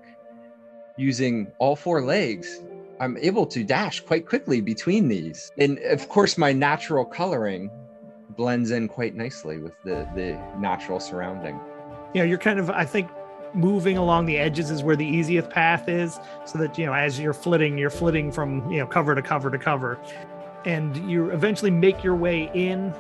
[0.97, 2.61] using all four legs.
[3.01, 7.71] I'm able to dash quite quickly between these, and of course, my natural coloring
[8.37, 11.59] blends in quite nicely with the the natural surrounding.
[12.15, 13.09] You know, you're kind of, I think,
[13.55, 17.19] moving along the edges is where the easiest path is, so that you know, as
[17.19, 19.99] you're flitting, you're flitting from you know cover to cover to cover,
[20.65, 22.95] and you eventually make your way in.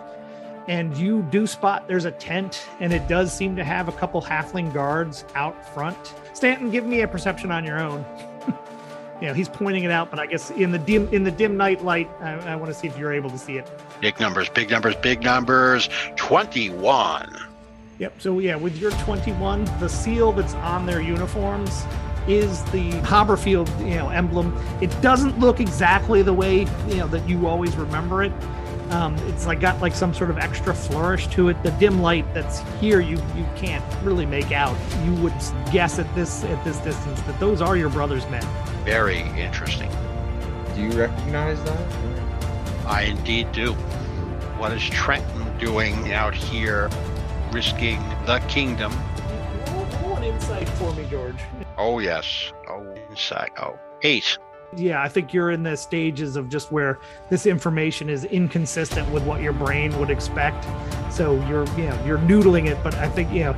[0.70, 4.22] And you do spot there's a tent, and it does seem to have a couple
[4.22, 6.14] halfling guards out front.
[6.32, 8.04] Stanton, give me a perception on your own.
[9.20, 11.56] you know, he's pointing it out, but I guess in the dim in the dim
[11.56, 13.68] night light, I, I want to see if you're able to see it.
[14.00, 15.88] Big numbers, big numbers, big numbers.
[16.14, 17.36] 21.
[17.98, 18.22] Yep.
[18.22, 21.82] So yeah, with your 21, the seal that's on their uniforms
[22.28, 24.56] is the Hopperfield, you know, emblem.
[24.80, 28.32] It doesn't look exactly the way you know that you always remember it.
[28.90, 31.62] Um, it's like got like some sort of extra flourish to it.
[31.62, 34.76] The dim light that's here, you you can't really make out.
[35.04, 35.34] You would
[35.72, 38.44] guess at this at this distance that those are your brother's men.
[38.84, 39.90] Very interesting.
[40.74, 41.80] Do you recognize that?
[42.86, 43.74] I indeed do.
[44.58, 46.90] What is Trenton doing out here,
[47.52, 48.92] risking the kingdom?
[49.68, 51.36] Roll, roll an insight for me, George.
[51.78, 52.52] Oh, yes.
[52.68, 53.50] Oh, inside.
[53.58, 54.38] Oh, eight.
[54.76, 59.24] Yeah, I think you're in the stages of just where this information is inconsistent with
[59.24, 60.64] what your brain would expect.
[61.12, 63.56] So you're, you know, you're noodling it, but I think, you know,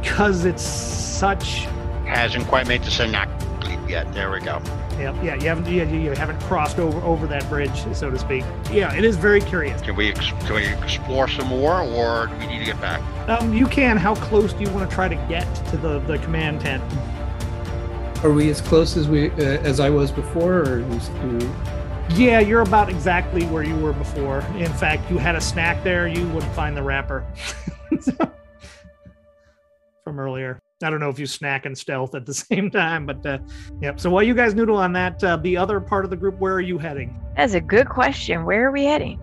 [0.00, 1.66] because it's such,
[2.06, 4.12] Hasn't quite made the synaptic yet.
[4.12, 4.60] There we go.
[4.98, 8.44] yeah, yeah, you haven't, yeah, you haven't crossed over over that bridge, so to speak.
[8.70, 9.80] Yeah, it is very curious.
[9.80, 13.00] Can we ex- can we explore some more, or do we need to get back?
[13.28, 13.96] Um, you can.
[13.96, 16.84] How close do you want to try to get to the the command tent?
[18.24, 19.34] Are we as close as we uh,
[19.64, 23.76] as I was before, or are we, do we- Yeah, you're about exactly where you
[23.76, 24.38] were before.
[24.56, 26.08] In fact, you had a snack there.
[26.08, 27.26] You wouldn't find the wrapper
[30.04, 30.58] from earlier.
[30.82, 33.40] I don't know if you snack and stealth at the same time, but uh,
[33.82, 34.00] yep.
[34.00, 36.54] So while you guys noodle on that, uh, the other part of the group, where
[36.54, 37.20] are you heading?
[37.36, 38.46] That's a good question.
[38.46, 39.18] Where are we heading?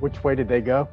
[0.00, 0.88] Which way did they go?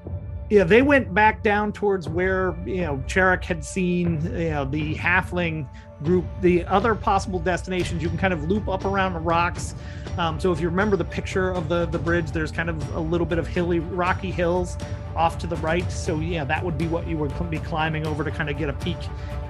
[0.49, 4.93] Yeah, they went back down towards where you know Cherik had seen you know the
[4.93, 5.67] halfling
[6.03, 6.25] group.
[6.41, 9.75] The other possible destinations you can kind of loop up around the rocks.
[10.17, 12.99] Um, so if you remember the picture of the the bridge, there's kind of a
[12.99, 14.77] little bit of hilly, rocky hills
[15.15, 15.89] off to the right.
[15.91, 18.69] So yeah, that would be what you would be climbing over to kind of get
[18.69, 18.97] a peek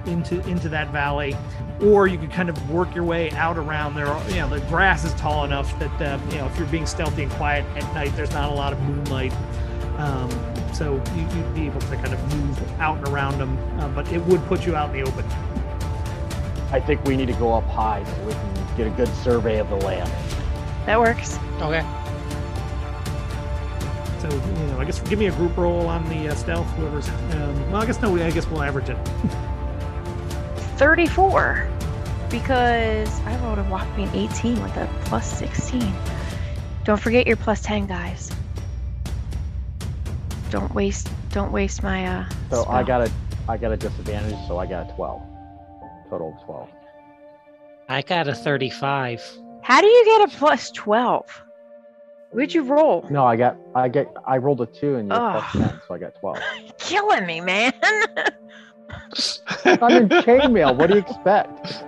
[0.06, 1.36] into into that valley.
[1.82, 4.06] Or you could kind of work your way out around there.
[4.28, 7.24] You know, the grass is tall enough that uh, you know if you're being stealthy
[7.24, 9.32] and quiet at night, there's not a lot of moonlight.
[9.98, 10.30] Um,
[10.74, 14.10] so you, you'd be able to kind of move out and around them, uh, but
[14.12, 15.24] it would put you out in the open.
[16.74, 19.58] I think we need to go up high so we can get a good survey
[19.60, 20.10] of the land.
[20.86, 21.38] That works.
[21.60, 21.82] Okay.
[24.18, 26.66] So you know, I guess give me a group roll on the uh, stealth.
[26.72, 28.96] Whoever's um, well, I guess no, I guess we'll average it.
[30.76, 31.68] 34.
[32.28, 35.94] because I rolled a whopping 18 with a plus 16.
[36.82, 38.32] Don't forget your plus 10, guys.
[40.50, 43.12] Don't waste don't waste my uh So I got a
[43.48, 45.22] I got a disadvantage, so I got a twelve.
[46.10, 46.68] Total of twelve.
[47.88, 49.22] I got a 35.
[49.62, 51.42] How do you get a plus 12?
[52.30, 53.06] What'd you roll?
[53.10, 56.16] No, I got I get I rolled a two and you're ten, so I got
[56.16, 56.38] twelve.
[56.78, 57.72] Killing me, man.
[59.64, 60.76] I'm in chainmail.
[60.76, 61.84] What do you expect?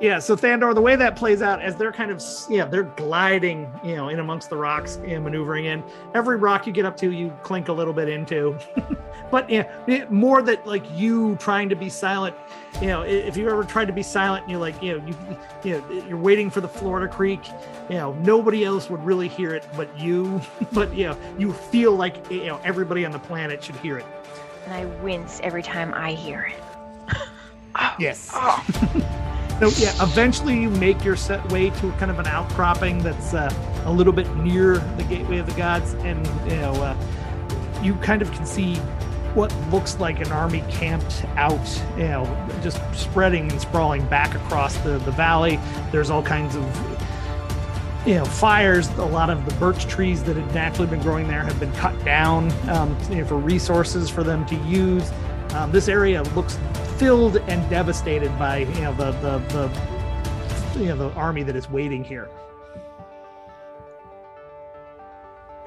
[0.00, 3.68] Yeah, so Thandor, the way that plays out as they're kind of yeah, they're gliding,
[3.82, 5.82] you know, in amongst the rocks and maneuvering in.
[6.14, 8.56] Every rock you get up to, you clink a little bit into.
[9.32, 12.36] but yeah, it- more that like you trying to be silent.
[12.80, 15.16] You know, if you ever tried to be silent, and you're like, you know, you
[15.64, 17.40] you know, you're waiting for the Florida Creek.
[17.88, 20.40] You know, nobody else would really hear it, but you.
[20.72, 24.06] But you know, you feel like you know everybody on the planet should hear it.
[24.66, 27.18] and I wince every time I hear it.
[27.98, 28.30] Yes.
[28.34, 28.64] Oh,
[29.60, 33.52] So yeah, eventually you make your set way to kind of an outcropping that's uh,
[33.86, 36.96] a little bit near the gateway of the gods, and you know uh,
[37.82, 38.76] you kind of can see
[39.34, 44.76] what looks like an army camped out, you know, just spreading and sprawling back across
[44.78, 45.58] the the valley.
[45.90, 46.64] There's all kinds of
[48.06, 48.88] you know fires.
[48.90, 52.04] A lot of the birch trees that had naturally been growing there have been cut
[52.04, 55.10] down um, you know, for resources for them to use.
[55.54, 56.58] Um, this area looks
[56.98, 61.70] filled and devastated by you know the the, the you know the army that is
[61.70, 62.28] waiting here.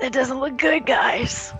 [0.01, 1.53] that doesn't look good, guys.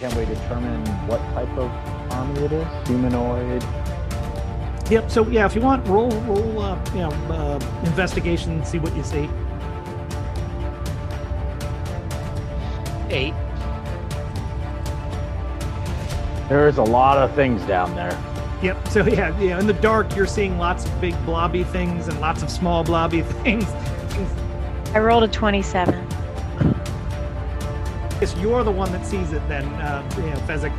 [0.00, 1.70] Can we determine what type of
[2.12, 2.88] army it is?
[2.88, 3.62] Humanoid.
[4.90, 5.10] Yep.
[5.10, 9.04] So yeah, if you want, roll roll uh, you know uh, investigation, see what you
[9.04, 9.28] see.
[13.10, 13.34] Eight.
[16.48, 18.18] There's a lot of things down there.
[18.62, 18.88] Yep.
[18.88, 19.58] So yeah, yeah.
[19.58, 23.22] In the dark, you're seeing lots of big blobby things and lots of small blobby
[23.42, 23.64] things.
[24.94, 25.94] I rolled a 27.
[28.20, 29.46] Yes, you're the one that sees it.
[29.48, 30.72] Then, uh, you know, Fezzik.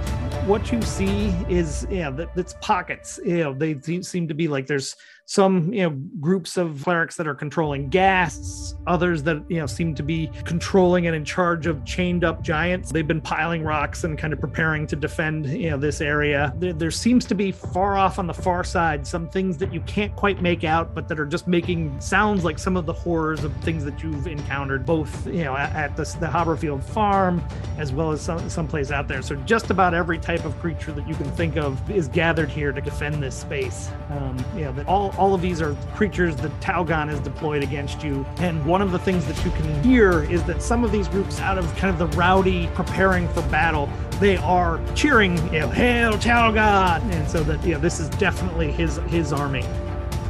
[0.45, 3.19] What you see is, yeah, know, that it's pockets.
[3.25, 4.95] You know, they seem to be like there's
[5.27, 8.75] some, you know, groups of clerics that are controlling ghasts.
[8.85, 12.91] Others that you know seem to be controlling and in charge of chained up giants.
[12.91, 16.53] They've been piling rocks and kind of preparing to defend, you know, this area.
[16.57, 19.81] There, there seems to be far off on the far side some things that you
[19.81, 23.43] can't quite make out, but that are just making sounds like some of the horrors
[23.43, 27.43] of things that you've encountered, both you know at, at the, the Hopperfield farm
[27.79, 29.23] as well as some someplace out there.
[29.23, 32.71] So just about every type of creature that you can think of is gathered here
[32.71, 33.89] to defend this space.
[34.11, 38.03] Um, you know, that all all of these are creatures that Talgon has deployed against
[38.03, 38.25] you.
[38.37, 41.39] And one of the things that you can hear is that some of these groups,
[41.39, 46.13] out of kind of the rowdy preparing for battle, they are cheering, you know, "Hail
[46.13, 49.63] Talgon!" And so that you know, this is definitely his his army.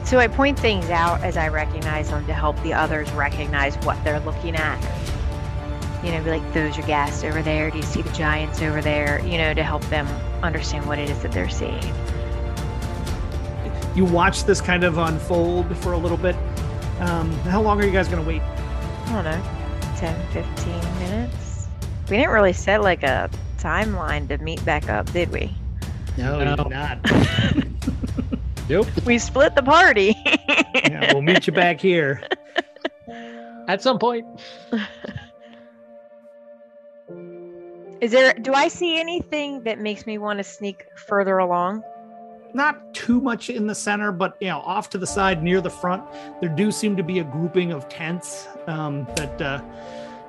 [0.03, 4.01] So I point things out as I recognize them to help the others recognize what
[4.03, 4.79] they're looking at.
[6.03, 7.71] You know, be like, those are ghasts over there.
[7.71, 9.19] Do you see the giants over there?
[9.25, 10.07] You know, to help them
[10.43, 11.81] understand what it is that they're seeing.
[13.95, 16.35] You watch this kind of unfold for a little bit.
[16.99, 18.41] Um, how long are you guys going to wait?
[18.41, 19.41] I don't know,
[19.97, 21.67] 10, 15 minutes?
[22.09, 25.53] We didn't really set like a timeline to meet back up, did we?
[26.17, 26.49] No, No.
[26.51, 26.99] you did not.
[28.67, 28.87] Nope.
[29.05, 30.15] We split the party.
[30.25, 32.23] yeah, we'll meet you back here.
[33.67, 34.25] At some point.
[38.01, 41.83] Is there, do I see anything that makes me want to sneak further along?
[42.55, 45.69] Not too much in the center, but you know, off to the side near the
[45.69, 46.05] front,
[46.39, 48.47] there do seem to be a grouping of tents.
[48.65, 49.61] Um, that uh,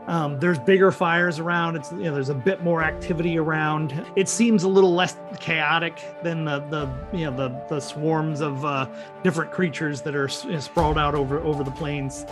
[0.09, 1.77] um, there's bigger fires around.
[1.77, 4.05] It's you know, there's a bit more activity around.
[4.17, 8.65] It seems a little less chaotic than the the you know the the swarms of
[8.65, 8.89] uh,
[9.23, 12.27] different creatures that are s- sprawled out over over the plains.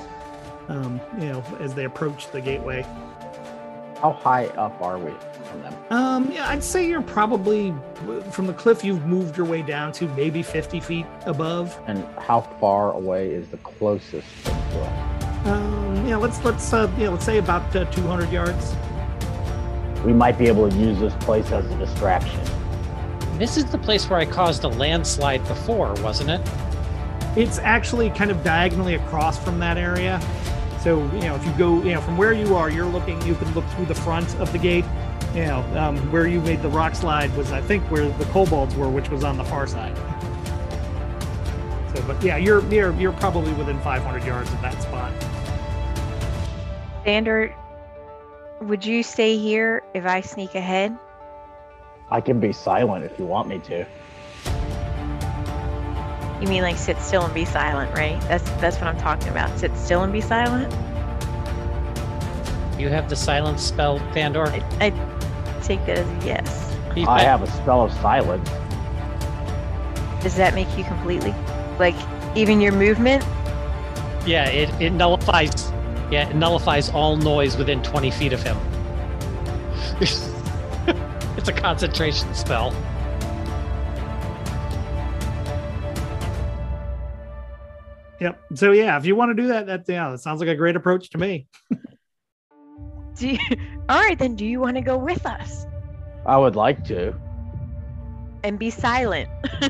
[0.66, 2.82] Um, you know, as they approach the gateway.
[4.00, 5.12] How high up are we
[5.54, 5.84] from them?
[5.90, 7.74] Um, yeah, I'd say you're probably
[8.30, 8.84] from the cliff.
[8.84, 11.78] You've moved your way down to maybe 50 feet above.
[11.86, 15.46] And how far away is the closest thing to us?
[15.46, 18.74] Um, yeah, let's let's uh, yeah, let's say about uh, 200 yards.
[20.04, 22.40] We might be able to use this place as a distraction.
[23.38, 26.40] This is the place where I caused a landslide before, wasn't it?
[27.36, 30.20] It's actually kind of diagonally across from that area.
[30.80, 33.20] So you know, if you go, you know, from where you are, you're looking.
[33.22, 34.84] You can look through the front of the gate.
[35.34, 38.76] You know, um, where you made the rock slide was, I think, where the kobolds
[38.76, 39.96] were, which was on the far side.
[41.92, 45.12] So, but yeah, you're you're you're probably within 500 yards of that spot.
[47.04, 47.52] Thandor,
[48.60, 50.96] would you stay here if I sneak ahead?
[52.10, 53.86] I can be silent if you want me to.
[56.40, 58.20] You mean like sit still and be silent, right?
[58.22, 59.58] That's that's what I'm talking about.
[59.58, 60.72] Sit still and be silent.
[62.78, 64.48] You have the silence spell, Thandor.
[64.48, 66.76] I, I take that as a yes.
[66.94, 68.48] He- I have a spell of silence.
[70.22, 71.34] Does that make you completely
[71.78, 71.94] like
[72.36, 73.22] even your movement?
[74.26, 75.70] Yeah, it, it nullifies.
[76.10, 78.56] Yeah, it nullifies all noise within 20 feet of him.
[80.00, 82.74] it's a concentration spell.
[88.20, 88.40] Yep.
[88.54, 90.76] So yeah, if you want to do that, that yeah, that sounds like a great
[90.76, 91.46] approach to me.
[93.16, 93.38] Do you,
[93.88, 95.66] all right, then do you want to go with us
[96.26, 97.14] I would like to.
[98.42, 99.28] and be silent?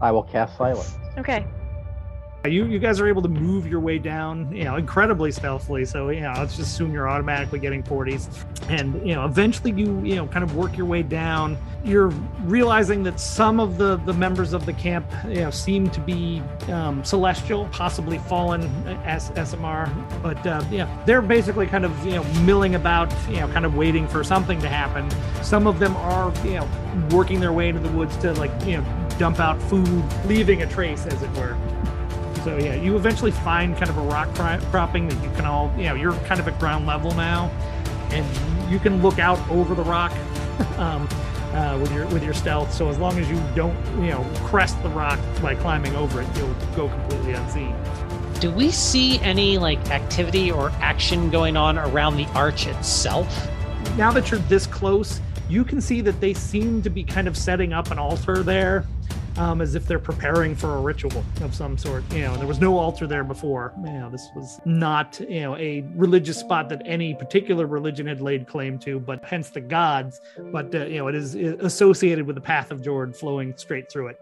[0.00, 0.96] I will cast silence.
[1.18, 1.44] okay.
[2.44, 5.84] You you guys are able to move your way down, you know, incredibly stealthily.
[5.84, 8.28] So you know, let's just assume you're automatically getting 40s,
[8.68, 11.58] and you know, eventually you you know kind of work your way down.
[11.84, 12.08] You're
[12.44, 16.40] realizing that some of the the members of the camp you know seem to be
[16.68, 18.62] um, celestial, possibly fallen
[19.04, 19.90] Aasimar,
[20.22, 23.74] but uh, yeah, they're basically kind of you know milling about, you know, kind of
[23.74, 25.10] waiting for something to happen.
[25.42, 26.68] Some of them are you know
[27.10, 30.66] working their way into the woods to like you know dump out food, leaving a
[30.66, 31.56] trace, as it were.
[32.48, 34.34] So yeah, you eventually find kind of a rock
[34.70, 37.50] cropping that you can all, you know, you're kind of at ground level now,
[38.10, 40.12] and you can look out over the rock
[40.78, 41.06] um,
[41.52, 42.72] uh, with your with your stealth.
[42.72, 46.28] So as long as you don't, you know, crest the rock by climbing over it,
[46.38, 47.76] you'll go completely unseen.
[48.40, 53.46] Do we see any like activity or action going on around the arch itself?
[53.98, 55.20] Now that you're this close,
[55.50, 58.86] you can see that they seem to be kind of setting up an altar there.
[59.38, 62.02] Um, as if they're preparing for a ritual of some sort.
[62.12, 63.72] You know, there was no altar there before.
[63.78, 68.20] You know, this was not, you know, a religious spot that any particular religion had
[68.20, 70.20] laid claim to, but hence the gods.
[70.50, 74.08] But, uh, you know, it is associated with the path of Jord flowing straight through
[74.08, 74.18] it.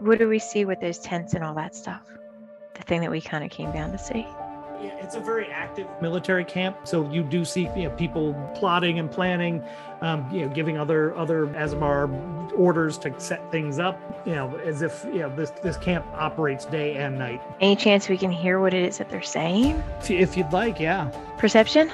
[0.00, 2.02] What do we see with those tents and all that stuff?
[2.74, 4.26] The thing that we kind of came down to see.
[4.82, 8.98] Yeah, it's a very active military camp, so you do see you know people plotting
[8.98, 9.62] and planning,
[10.00, 14.82] um, you know, giving other other Aasimar orders to set things up, you know, as
[14.82, 17.40] if you know this this camp operates day and night.
[17.60, 19.82] Any chance we can hear what it is that they're saying?
[20.00, 21.08] If, you- if you'd like, yeah.
[21.38, 21.90] Perception?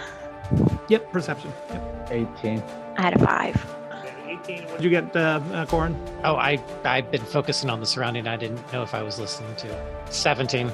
[0.89, 1.53] Yep, perception.
[1.71, 2.09] Yep.
[2.43, 2.63] 18.
[2.97, 3.67] I had a five.
[4.27, 4.65] 18.
[4.65, 5.97] What did you get, uh, uh, Corin?
[6.25, 8.27] Oh, I I've been focusing on the surrounding.
[8.27, 9.85] I didn't know if I was listening to.
[10.11, 10.67] 17.
[10.69, 10.73] Yeah,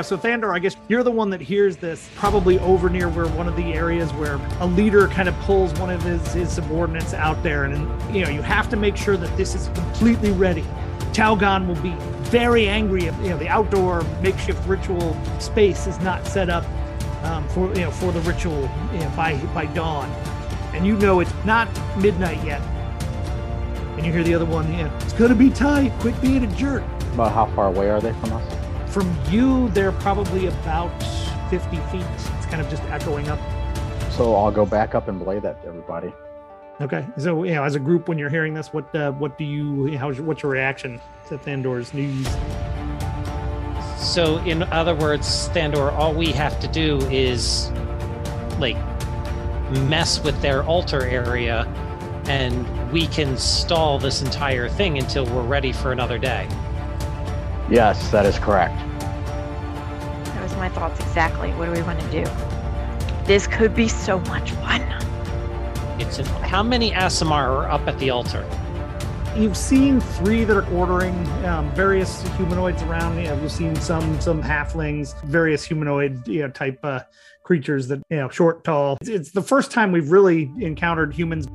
[0.00, 3.48] So Thandor, I guess you're the one that hears this, probably over near where one
[3.48, 7.42] of the areas where a leader kind of pulls one of his, his subordinates out
[7.42, 10.62] there, and you know you have to make sure that this is completely ready.
[11.10, 11.96] Talgon will be
[12.30, 16.64] very angry if you know the outdoor makeshift ritual space is not set up
[17.24, 20.08] um, for you know for the ritual you know, by by dawn,
[20.74, 22.60] and you know it's not midnight yet.
[23.96, 25.90] And you hear the other one, yeah, it's gonna be tight.
[25.98, 26.84] Quit being a jerk.
[27.14, 28.57] About how far away are they from us?
[28.98, 30.90] From you, they're probably about
[31.50, 32.04] 50 feet.
[32.36, 33.38] It's kind of just echoing up.
[34.10, 36.12] So I'll go back up and blade that to everybody.
[36.80, 37.06] Okay.
[37.16, 39.96] So, you know, as a group, when you're hearing this, what uh, what do you,
[39.96, 42.26] how's your, what's your reaction to Thandor's news?
[43.96, 47.70] So, in other words, Thandor, all we have to do is
[48.58, 48.76] like
[49.86, 51.72] mess with their altar area,
[52.26, 56.48] and we can stall this entire thing until we're ready for another day.
[57.70, 58.76] Yes, that is correct.
[60.24, 61.50] That was my thoughts exactly.
[61.52, 62.24] What do we want to do?
[63.24, 64.80] This could be so much fun.
[66.00, 68.48] It's an, how many Aasimar are up at the altar?
[69.36, 71.14] You've seen three that are ordering
[71.44, 73.18] um, various humanoids around.
[73.18, 77.00] You know, you've seen some some halflings, various humanoid you know type uh,
[77.42, 78.96] creatures that you know short, tall.
[79.02, 81.46] It's, it's the first time we've really encountered humans.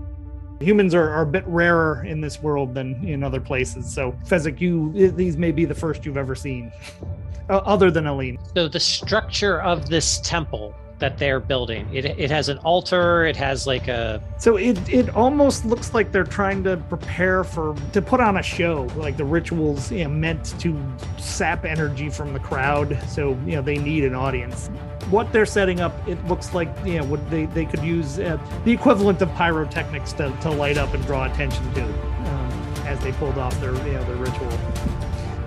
[0.60, 3.92] Humans are, are a bit rarer in this world than in other places.
[3.92, 6.72] So, Fezzik, you these may be the first you've ever seen,
[7.50, 8.38] uh, other than Aline.
[8.56, 13.26] So the structure of this temple that they're building, it, it has an altar.
[13.26, 17.76] It has like a So it it almost looks like they're trying to prepare for
[17.92, 20.80] to put on a show, like the rituals you know, meant to
[21.18, 22.98] sap energy from the crowd.
[23.08, 24.68] So you know they need an audience.
[25.10, 28.38] What they're setting up, it looks like you know what they they could use uh,
[28.64, 32.52] the equivalent of pyrotechnics to, to light up and draw attention to um,
[32.86, 34.50] as they pulled off their you know their ritual.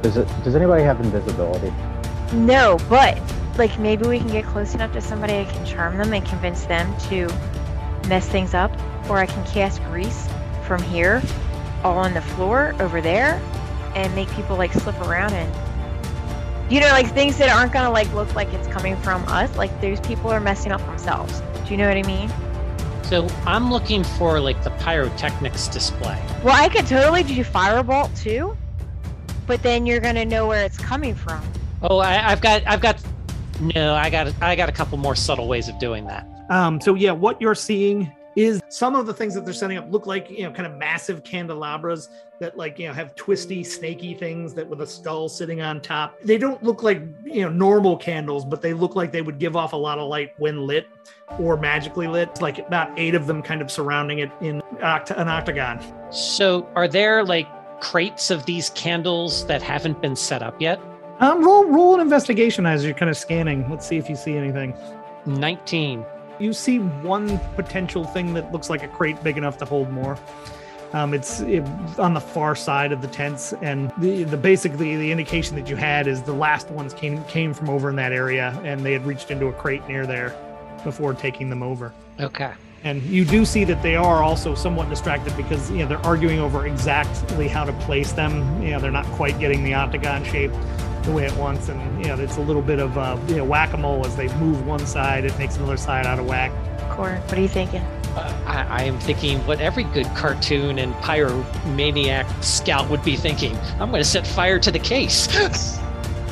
[0.02, 0.28] Does it?
[0.44, 1.72] Does anybody have invisibility?
[2.32, 3.18] No, but
[3.58, 6.64] like maybe we can get close enough to somebody I can charm them and convince
[6.66, 7.26] them to
[8.08, 8.70] mess things up,
[9.08, 10.28] or I can cast grease
[10.66, 11.22] from here
[11.84, 13.40] all on the floor over there
[13.94, 18.12] and make people like slip around and you know like things that aren't gonna like
[18.12, 21.76] look like it's coming from us like those people are messing up themselves do you
[21.76, 22.28] know what i mean
[23.04, 26.20] So I'm looking for like the pyrotechnics display.
[26.42, 28.56] well i could totally do firebolt too
[29.46, 31.40] but then you're gonna know where it's coming from.
[31.82, 33.02] Oh, I, I've got, I've got.
[33.60, 36.26] No, I got, I got a couple more subtle ways of doing that.
[36.50, 39.90] Um, so yeah, what you're seeing is some of the things that they're setting up
[39.90, 44.12] look like you know kind of massive candelabras that like you know have twisty snaky
[44.12, 47.96] things that with a skull sitting on top they don't look like you know normal
[47.96, 50.86] candles but they look like they would give off a lot of light when lit
[51.38, 55.28] or magically lit like about eight of them kind of surrounding it in oct- an
[55.28, 55.80] octagon
[56.12, 57.48] So, are there like
[57.80, 60.78] crates of these candles that haven't been set up yet?
[61.20, 64.36] Um roll roll an investigation as you're kind of scanning let's see if you see
[64.36, 64.74] anything
[65.26, 66.04] 19.
[66.38, 70.18] you see one potential thing that looks like a crate big enough to hold more.
[70.92, 71.64] Um, it's it,
[71.98, 75.74] on the far side of the tents, and the, the basically the indication that you
[75.74, 79.04] had is the last ones came came from over in that area, and they had
[79.04, 80.34] reached into a crate near there
[80.84, 81.92] before taking them over.
[82.20, 82.52] Okay.
[82.84, 86.38] And you do see that they are also somewhat distracted because you know they're arguing
[86.38, 88.62] over exactly how to place them.
[88.62, 90.52] You know they're not quite getting the octagon shape
[91.06, 93.44] the way it wants, and you know it's a little bit of uh, you know
[93.44, 96.52] whack-a-mole as they move one side, it makes another side out of whack.
[96.90, 97.80] Corin, what are you thinking?
[98.16, 103.56] Uh, I, I am thinking what every good cartoon and pyromaniac scout would be thinking.
[103.78, 105.26] I'm going to set fire to the case.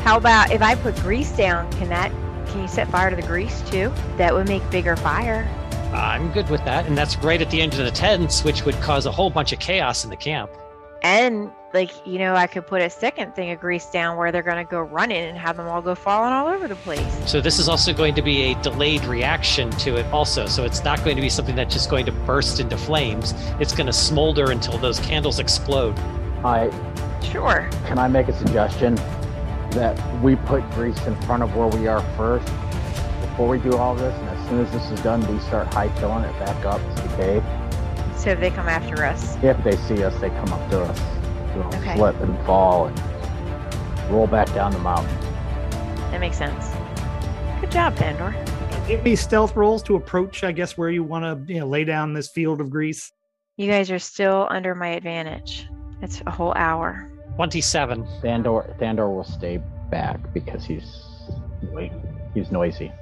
[0.02, 1.70] How about if I put grease down?
[1.72, 2.10] Can that?
[2.48, 3.92] Can you set fire to the grease too?
[4.16, 5.48] That would make bigger fire.
[5.92, 8.74] I'm good with that, and that's right at the end of the tents, which would
[8.76, 10.50] cause a whole bunch of chaos in the camp.
[11.02, 14.42] And like you know, I could put a second thing of grease down where they're
[14.42, 17.30] gonna go running and have them all go falling all over the place.
[17.30, 20.46] So this is also going to be a delayed reaction to it also.
[20.46, 23.34] So it's not going to be something that's just going to burst into flames.
[23.60, 25.98] It's going to smolder until those candles explode.
[26.44, 26.70] I
[27.22, 27.68] Sure.
[27.86, 28.94] can I make a suggestion
[29.70, 32.46] that we put grease in front of where we are first
[33.20, 35.88] before we do all this, and as soon as this is done, we start high
[35.98, 37.44] killing it back up to the cave.
[38.16, 41.00] So if they come after us, If they see us, they come up to us.
[41.54, 41.96] We'll Okay.
[41.96, 43.00] slip and fall and
[44.10, 45.16] roll back down the mountain.
[46.10, 46.70] that makes sense.
[47.60, 48.34] Good job, Thandor.
[48.86, 51.84] Give me stealth rolls to approach, I guess, where you want to you know lay
[51.84, 53.10] down this field of grease.
[53.56, 55.66] You guys are still under my advantage.
[56.02, 57.08] It's a whole hour.
[57.36, 58.04] 27.
[58.22, 61.02] Thandor, Thandor will stay back because he's
[62.34, 62.92] he's noisy.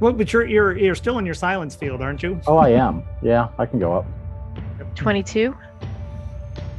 [0.00, 2.40] Well, but you're you're you're still in your silence field, aren't you?
[2.46, 3.04] Oh, I am.
[3.22, 4.06] Yeah, I can go up.
[4.96, 5.54] 22.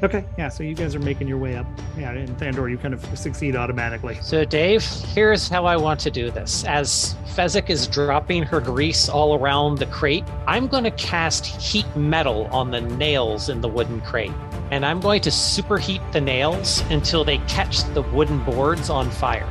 [0.01, 0.47] Okay, yeah.
[0.47, 1.65] So you guys are making your way up.
[1.97, 4.17] Yeah, in Thandor, you kind of succeed automatically.
[4.21, 6.63] So, Dave, here's how I want to do this.
[6.63, 11.85] As Fezzik is dropping her grease all around the crate, I'm going to cast heat
[11.97, 14.31] metal on the nails in the wooden crate.
[14.71, 19.49] And I'm going to superheat the nails until they catch the wooden boards on fire.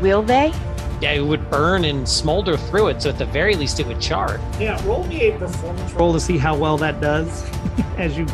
[0.00, 0.52] Will they?
[1.00, 4.00] Yeah, it would burn and smolder through it, so at the very least it would
[4.00, 4.38] char.
[4.58, 7.50] Yeah, roll me a performance roll to see how well that does
[7.96, 8.26] as you,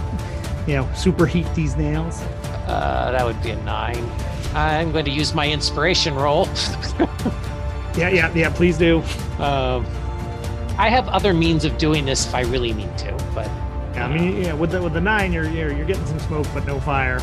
[0.67, 2.21] you know, superheat these nails.
[2.67, 4.05] Uh, that would be a nine.
[4.55, 6.49] I'm going to use my inspiration roll.
[7.97, 8.51] Yeah, yeah, yeah.
[8.51, 8.99] Please do.
[9.39, 9.87] um,
[10.79, 13.47] I have other means of doing this if I really need to, but
[13.95, 16.47] Yeah, I mean, yeah, with the with the nine, you're you're, you're getting some smoke,
[16.53, 17.21] but no fire.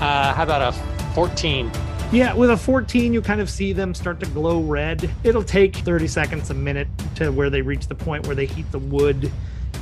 [0.00, 0.72] uh, how about a
[1.12, 1.70] 14?
[2.10, 5.10] Yeah, with a 14, you kind of see them start to glow red.
[5.24, 8.70] It'll take 30 seconds, a minute to where they reach the point where they heat
[8.72, 9.30] the wood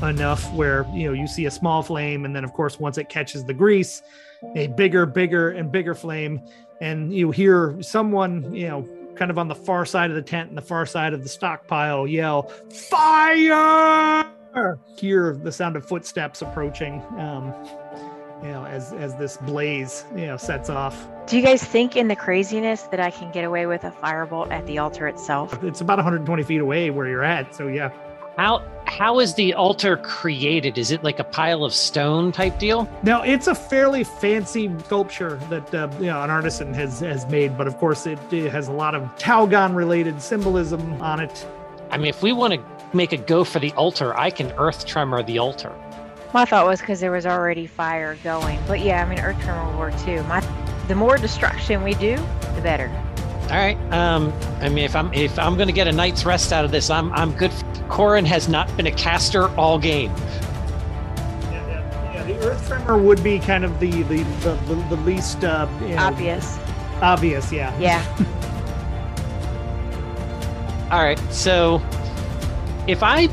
[0.09, 2.25] enough where, you know, you see a small flame.
[2.25, 4.03] And then, of course, once it catches the grease,
[4.57, 6.41] a bigger, bigger, and bigger flame.
[6.81, 10.49] And you hear someone, you know, kind of on the far side of the tent
[10.49, 12.43] and the far side of the stockpile yell,
[12.91, 14.29] Fire!
[14.97, 17.03] Hear the sound of footsteps approaching.
[17.19, 17.53] Um,
[18.43, 21.09] you know, as as this blaze, you know, sets off.
[21.27, 24.51] Do you guys think in the craziness that I can get away with a firebolt
[24.51, 25.63] at the altar itself?
[25.65, 27.55] It's about 120 feet away where you're at.
[27.55, 27.91] So yeah.
[28.37, 30.77] How how is the altar created?
[30.77, 32.89] Is it like a pile of stone type deal?
[33.03, 37.57] Now it's a fairly fancy sculpture that uh, you know an artisan has has made,
[37.57, 41.47] but of course it, it has a lot of Talgon related symbolism on it.
[41.91, 44.85] I mean, if we want to make a go for the altar, I can earth
[44.85, 45.73] tremor the altar.
[46.33, 48.59] My thought was because there was already fire going.
[48.67, 50.21] But yeah, I mean, Earth Tremor War too.
[50.25, 50.41] My,
[50.89, 52.17] the more destruction we do,
[52.57, 52.91] the better.
[53.45, 53.77] All right.
[53.93, 56.71] Um, I mean, if I'm if I'm going to get a night's rest out of
[56.71, 57.53] this, I'm I'm good.
[57.89, 60.11] Corin has not been a caster all game.
[60.17, 64.97] Yeah, yeah, yeah, the Earth Tremor would be kind of the the the, the, the
[65.03, 66.59] least uh, you know, Obvious.
[67.03, 67.77] Obvious, yeah.
[67.79, 68.03] Yeah.
[70.91, 71.19] All right.
[71.33, 71.83] So
[72.87, 73.27] if I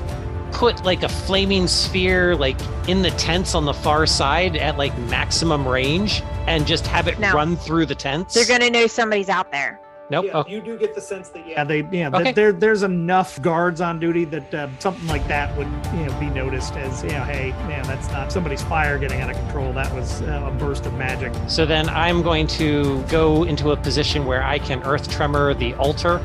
[0.52, 2.58] put like a flaming sphere like
[2.90, 7.20] in the tents on the far side at like maximum range and just have it
[7.20, 7.32] No.
[7.34, 8.34] run through the tents.
[8.34, 9.80] They're going to know somebody's out there.
[10.12, 10.26] Nope.
[10.26, 12.32] Yeah, Oh, you do get the sense that yeah, they yeah, that Okay.
[12.34, 16.30] there there's enough guards on duty that uh, something like that would you know be
[16.30, 19.72] noticed as you know, hey, man, that's not somebody's fire getting out of control.
[19.72, 21.32] That was uh, a burst of magic.
[21.48, 25.74] So then I'm going to go into a position where I can earth tremor the
[25.76, 26.18] altar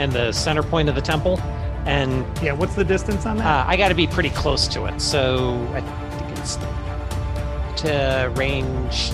[0.00, 1.38] and the center point of the temple.
[1.86, 3.46] And Yeah, what's the distance on that?
[3.46, 5.00] uh, I got to be pretty close to it.
[5.00, 6.56] So I think it's
[7.82, 9.12] to range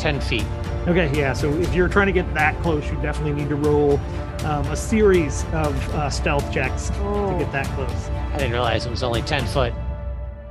[0.00, 0.44] 10 feet.
[0.86, 1.32] Okay, yeah.
[1.32, 3.98] So if you're trying to get that close, you definitely need to roll
[4.44, 8.08] um, a series of uh, stealth checks to get that close.
[8.32, 9.72] I didn't realize it was only 10 foot.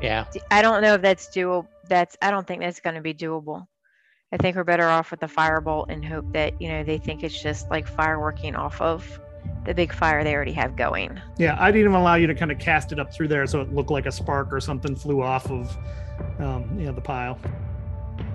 [0.01, 0.25] Yeah.
[0.51, 1.67] I don't know if that's doable.
[1.87, 3.65] That's I don't think that's going to be doable.
[4.31, 7.23] I think we're better off with the firebolt and hope that you know they think
[7.23, 9.19] it's just like fireworking off of
[9.65, 11.21] the big fire they already have going.
[11.37, 13.73] Yeah, I'd even allow you to kind of cast it up through there so it
[13.73, 15.77] looked like a spark or something flew off of
[16.39, 17.39] um, you know the pile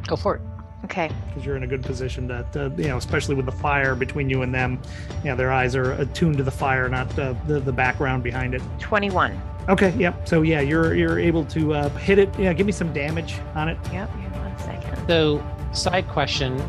[0.06, 0.42] Go for it.
[0.84, 1.10] Okay.
[1.28, 4.30] because you're in a good position to, to you know especially with the fire between
[4.30, 4.80] you and them.
[5.24, 8.62] Yeah, their eyes are attuned to the fire, not uh, the the background behind it.
[8.78, 9.40] 21.
[9.68, 10.26] Okay, yep.
[10.26, 12.30] So yeah, you're you're able to uh, hit it.
[12.38, 13.76] Yeah, give me some damage on it.
[13.92, 14.10] Yep.
[14.16, 15.06] Here, one second.
[15.06, 16.60] So, side question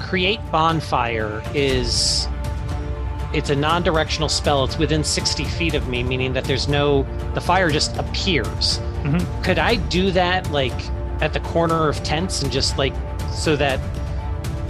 [0.00, 2.28] create bonfire is
[3.32, 7.02] it's a non-directional spell it's within 60 feet of me meaning that there's no
[7.34, 9.42] the fire just appears Mhm.
[9.44, 10.72] could i do that like
[11.22, 12.92] at the corner of tents and just like
[13.32, 13.80] so that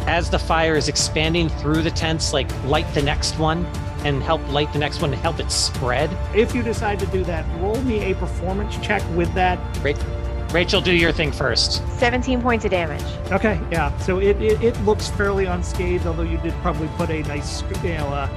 [0.07, 3.65] as the fire is expanding through the tents like light the next one
[4.05, 7.25] and help light the next one and help it spread If you decide to do
[7.25, 9.59] that, roll me a performance check with that.
[10.53, 13.03] rachel do your thing first 17 points of damage.
[13.33, 13.97] Okay, yeah.
[13.99, 17.95] So it, it, it looks fairly unscathed, although you did probably put a nice, you
[17.95, 18.29] know, uh,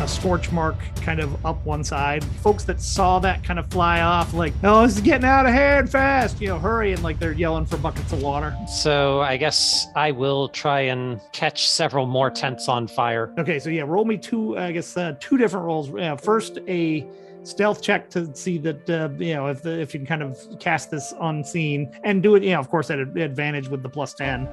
[0.00, 2.24] a scorch mark kind of up one side.
[2.24, 5.52] Folks that saw that kind of fly off, like, oh, this is getting out of
[5.52, 8.56] hand fast, you know, hurry, and like they're yelling for buckets of water.
[8.68, 13.70] so i guess i will try and catch several more tents on fire Okay, so
[13.70, 15.90] yeah, roll me two, I guess, uh, two different rolls.
[15.90, 17.06] Yeah, first a
[17.44, 20.38] stealth check to see that uh, you know if the if you can kind of
[20.60, 24.14] cast this unseen and do it, you know, of course at advantage with the plus
[24.14, 24.48] ten.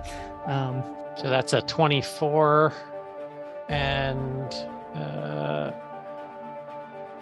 [0.46, 0.84] Um,
[1.18, 2.74] So that's a 24
[3.70, 4.54] and
[4.96, 5.72] uh,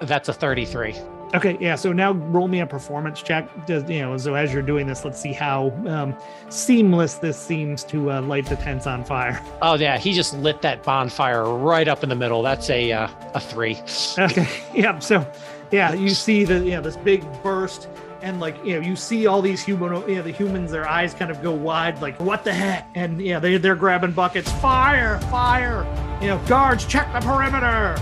[0.02, 0.96] that's a 33.
[1.34, 1.76] Okay, yeah.
[1.76, 3.50] So now roll me a performance check.
[3.66, 4.16] Does you know?
[4.18, 6.16] So as you're doing this, let's see how um,
[6.50, 9.42] seamless this seems to uh, light the tents on fire.
[9.62, 12.44] Oh yeah, he just lit that bonfire right up in the middle.
[12.44, 13.82] That's a uh, a 3.
[14.20, 15.00] Okay, yeah.
[15.00, 15.26] So
[15.72, 17.88] yeah, you see the you know this big burst,
[18.24, 21.14] and like you know you see all these human you know the humans their eyes
[21.14, 22.90] kind of go wide, like what the heck?
[22.96, 24.52] And yeah, they they're grabbing buckets.
[24.54, 25.20] Fire!
[25.30, 25.86] Fire!
[26.22, 27.96] You know, guards check the perimeter.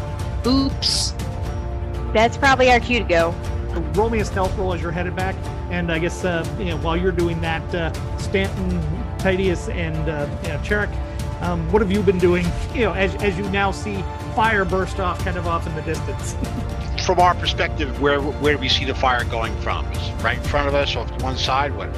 [0.47, 1.13] Oops.
[2.13, 3.31] That's probably our cue to go.
[3.95, 5.35] roll me a stealth roll as you're headed back.
[5.71, 8.79] And I guess uh, you know while you're doing that, uh, Stanton,
[9.17, 10.91] Titius, and uh, you know, Cherik,
[11.41, 12.45] um, what have you been doing?
[12.75, 14.03] You know, as, as you now see
[14.35, 16.35] fire burst off, kind of off in the distance.
[17.11, 19.85] From our perspective, where where do we see the fire going from?
[19.91, 21.75] Is it right in front of us, or to one side?
[21.75, 21.89] What?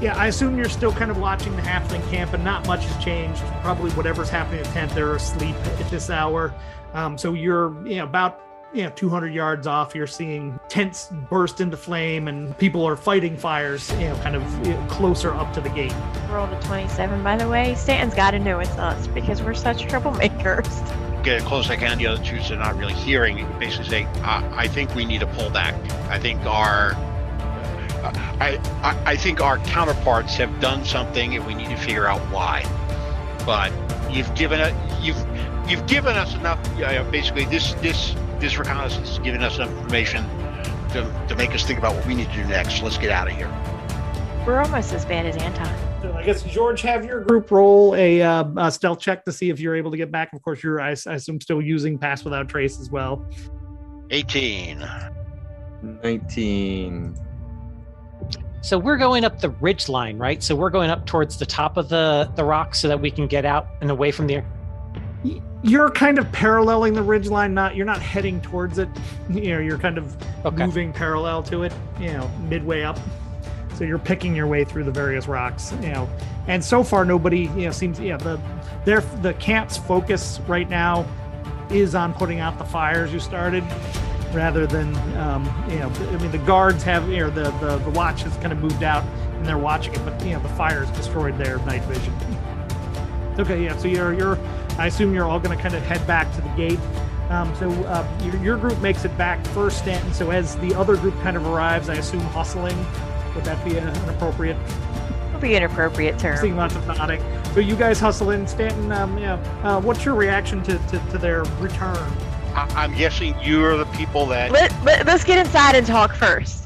[0.00, 3.04] yeah, I assume you're still kind of watching the halfling camp, and not much has
[3.04, 3.42] changed.
[3.60, 6.54] Probably whatever's happening in the tent, they're asleep at this hour.
[6.94, 8.40] Um, so you're you know about
[8.72, 9.94] you know 200 yards off.
[9.94, 13.90] You're seeing tents burst into flame, and people are fighting fires.
[14.00, 15.92] You know, kind of you know, closer up to the gate.
[16.30, 17.74] Rolled a 27, by the way.
[17.74, 21.02] Stanton's got to know it's us because we're such troublemakers.
[21.26, 21.98] Get as close as I can.
[21.98, 23.44] The other two are not really hearing.
[23.58, 25.74] Basically, say, I, I think we need to pull back.
[26.08, 26.94] I think our
[28.38, 32.20] I, I I think our counterparts have done something, and we need to figure out
[32.30, 32.62] why.
[33.44, 33.72] But
[34.08, 34.72] you've given it.
[35.02, 35.18] You've
[35.68, 36.60] you've given us enough.
[36.80, 40.24] Uh, basically, this this this reconnaissance has given us enough information
[40.90, 42.82] to, to make us think about what we need to do next.
[42.82, 43.50] Let's get out of here.
[44.46, 45.85] We're almost as bad as Anton.
[46.26, 49.48] So I guess George, have your group roll a, uh, a stealth check to see
[49.48, 50.32] if you're able to get back.
[50.32, 53.24] Of course, you're I, I assume still using pass without trace as well.
[54.10, 54.84] 18.
[56.02, 57.14] 19.
[58.60, 60.42] So we're going up the ridge line, right?
[60.42, 63.28] So we're going up towards the top of the the rock so that we can
[63.28, 64.44] get out and away from there.
[65.62, 67.54] You're kind of paralleling the ridge line.
[67.54, 68.88] Not you're not heading towards it.
[69.30, 70.66] You know, you're kind of Okay.
[70.66, 71.72] moving parallel to it.
[72.00, 72.98] You know, midway up.
[73.76, 75.72] So you're picking your way through the various rocks.
[75.82, 76.08] You know,
[76.48, 78.40] and so far nobody you know seems yeah the
[78.84, 81.06] their the camp's focus right now
[81.70, 83.64] is on putting out the fires you started
[84.32, 87.90] rather than um, you know i mean the guards have you know the, the the
[87.90, 90.88] watch has kind of moved out and they're watching it but you know the fires
[90.90, 92.14] destroyed their night vision
[93.38, 94.38] okay yeah so you're you're
[94.78, 96.80] i assume you're all going to kind of head back to the gate
[97.30, 100.96] um, so uh, your, your group makes it back first stanton so as the other
[100.96, 102.76] group kind of arrives i assume hustling
[103.36, 104.56] would that be a, an appropriate
[105.32, 106.38] Would be an appropriate term.
[106.38, 107.22] Seeing lots of nodding.
[107.54, 108.90] So you guys hustle in, Stanton.
[108.90, 109.34] Um, yeah.
[109.62, 111.96] Uh, what's your reaction to, to, to their return?
[112.54, 114.50] I- I'm guessing you're the people that.
[114.50, 116.64] Let, let, let's get inside and talk first.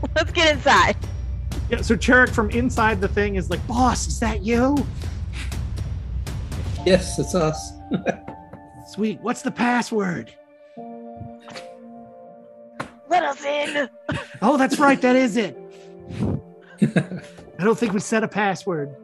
[0.14, 0.96] Let's get inside.
[1.70, 1.80] Yeah.
[1.80, 4.86] So Cherrick from inside the thing is like, "Boss, is that you?
[6.86, 7.72] Yes, it's us.
[8.92, 9.20] Sweet.
[9.20, 10.32] What's the password?
[13.08, 13.88] Let us in.
[14.40, 15.00] Oh, that's right.
[15.00, 15.58] That is it.
[16.80, 18.94] I don't think we set a password.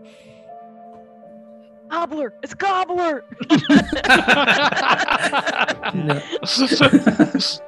[1.90, 2.32] Gobbler.
[2.42, 3.24] It's Gobbler.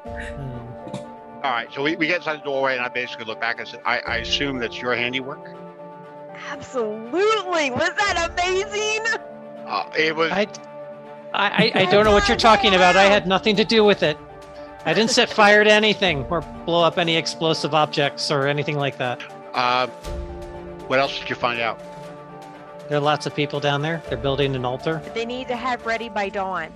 [1.46, 3.68] All right, so we, we get inside the doorway, and I basically look back and
[3.68, 5.54] said, I, I assume that's your handiwork.
[6.50, 7.70] Absolutely.
[7.70, 9.06] Was that amazing?
[9.64, 10.32] Uh, it was.
[10.32, 10.48] I,
[11.32, 12.96] I, I don't know what you're talking about.
[12.96, 14.18] I had nothing to do with it.
[14.86, 18.98] I didn't set fire to anything or blow up any explosive objects or anything like
[18.98, 19.20] that.
[19.52, 19.88] Uh,
[20.86, 21.80] what else did you find out?
[22.88, 24.00] There are lots of people down there.
[24.08, 25.02] They're building an altar.
[25.12, 26.68] They need to have ready by dawn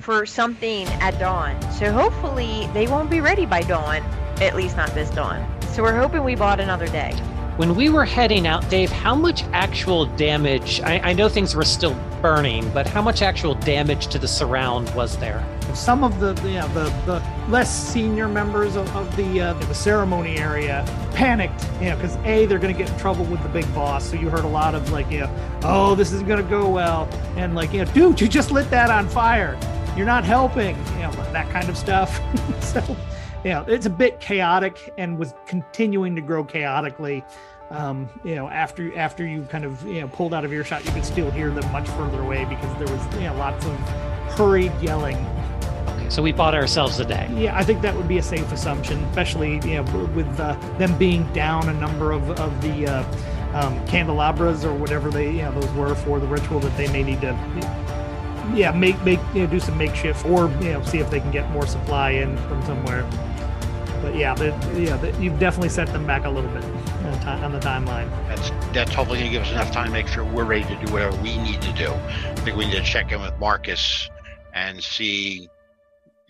[0.00, 1.60] for something at dawn.
[1.72, 4.02] So hopefully they won't be ready by dawn.
[4.40, 5.46] At least not this dawn.
[5.72, 7.12] So we're hoping we bought another day.
[7.58, 10.80] When we were heading out, Dave, how much actual damage?
[10.80, 14.88] I, I know things were still burning, but how much actual damage to the surround
[14.94, 15.44] was there?
[15.74, 19.74] Some of the the, yeah, the, the less senior members of, of the uh, the
[19.74, 23.48] ceremony area panicked, you know, because a they're going to get in trouble with the
[23.48, 24.08] big boss.
[24.08, 26.68] So you heard a lot of like, you know, oh, this isn't going to go
[26.68, 29.58] well, and like, you know, dude, you just lit that on fire.
[29.96, 32.20] You're not helping, you know, that kind of stuff.
[32.62, 32.96] so,
[33.44, 37.24] you know, it's a bit chaotic and was continuing to grow chaotically.
[37.70, 40.92] Um, you know, after after you kind of you know pulled out of earshot, you
[40.92, 43.76] could still hear them much further away because there was you know lots of
[44.36, 45.16] hurried yelling.
[46.08, 47.28] Okay, so we bought ourselves a day.
[47.36, 50.96] Yeah, I think that would be a safe assumption, especially you know with uh, them
[50.98, 53.04] being down a number of of the uh,
[53.54, 57.02] um, candelabras or whatever they you know those were for the ritual that they may
[57.02, 57.34] need to.
[58.54, 61.30] Yeah, make make you know, do some makeshift or you know see if they can
[61.30, 63.08] get more supply in from somewhere.
[64.00, 64.46] But yeah, the,
[64.76, 68.08] yeah, the, you've definitely set them back a little bit on, ti- on the timeline.
[68.28, 70.86] That's that's hopefully going to give us enough time to make sure we're ready to
[70.86, 71.90] do whatever we need to do.
[71.90, 74.08] I think we need to check in with Marcus
[74.54, 75.50] and see,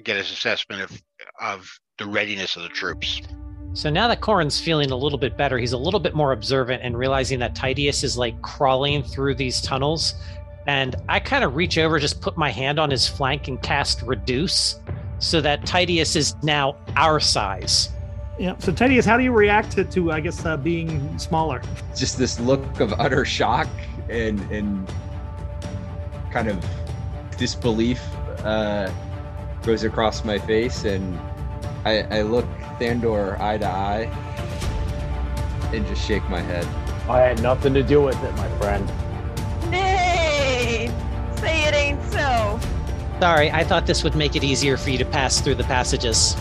[0.04, 1.02] get his assessment of
[1.40, 3.22] of the readiness of the troops.
[3.74, 6.82] So now that Corin's feeling a little bit better, he's a little bit more observant
[6.82, 10.14] and realizing that Titius is like crawling through these tunnels.
[10.66, 14.02] And I kind of reach over, just put my hand on his flank and cast
[14.02, 14.80] reduce
[15.18, 17.90] so that Titius is now our size.
[18.38, 18.56] Yeah.
[18.58, 21.60] So Titius, how do you react to, to I guess, uh, being smaller?
[21.96, 23.68] Just this look of utter shock
[24.08, 24.88] and and
[26.32, 26.64] kind of
[27.36, 28.00] disbelief
[28.44, 28.90] uh,
[29.68, 31.20] goes across my face, and
[31.84, 32.46] I, I look
[32.80, 34.04] Thandor eye to eye
[35.74, 36.64] and just shake my head.
[37.06, 38.90] I had nothing to do with it, my friend.
[39.70, 40.90] Nay!
[41.36, 42.58] Say it ain't so.
[43.20, 46.34] Sorry, I thought this would make it easier for you to pass through the passages.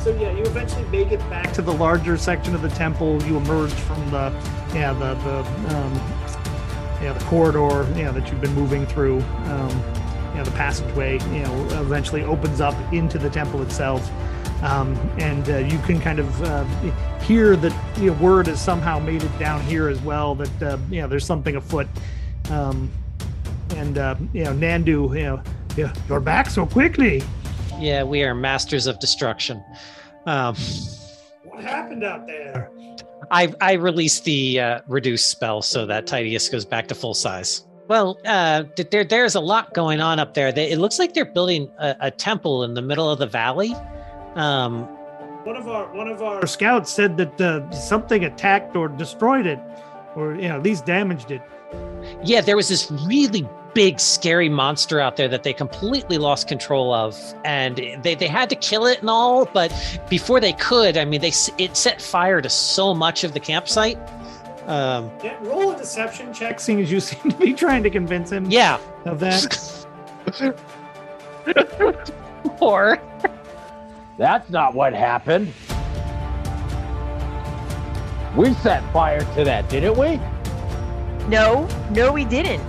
[0.00, 3.22] So yeah, you eventually make it back to the larger section of the temple.
[3.22, 4.30] You emerge from the
[4.74, 5.38] yeah the the
[5.74, 5.94] um,
[7.02, 9.20] yeah the corridor yeah that you've been moving through.
[9.46, 10.05] Um, you
[10.36, 14.10] know the passageway you know eventually opens up into the temple itself.
[14.62, 16.64] Um, and uh, you can kind of uh,
[17.20, 20.78] hear that you know, word has somehow made it down here as well that uh,
[20.90, 21.86] you know there's something afoot.
[22.50, 22.90] Um,
[23.76, 27.22] and uh, you know Nandu, you know, you're back so quickly.
[27.78, 29.62] Yeah, we are masters of destruction.
[30.24, 30.56] Um,
[31.44, 32.70] What happened out there?
[33.30, 37.64] I I released the uh, reduce spell so that Titius goes back to full size.
[37.88, 40.50] Well, uh, there there's a lot going on up there.
[40.52, 43.74] They, it looks like they're building a, a temple in the middle of the valley.
[44.34, 44.82] Um,
[45.44, 49.60] One of our one of our scouts said that uh, something attacked or destroyed it,
[50.16, 51.42] or you know at least damaged it.
[52.24, 56.94] yeah, there was this really big, scary monster out there that they completely lost control
[56.94, 57.14] of,
[57.44, 59.44] and they, they had to kill it and all.
[59.44, 59.70] But
[60.08, 63.98] before they could, I mean, they it set fire to so much of the campsite.
[64.66, 68.30] Um, Yeah, roll a deception check, seeing as you seem to be trying to convince
[68.30, 69.86] him yeah, of that.
[72.60, 73.00] or
[74.18, 75.52] That's not what happened.
[78.36, 80.20] We set fire to that, didn't we?
[81.28, 82.62] No, no, we didn't.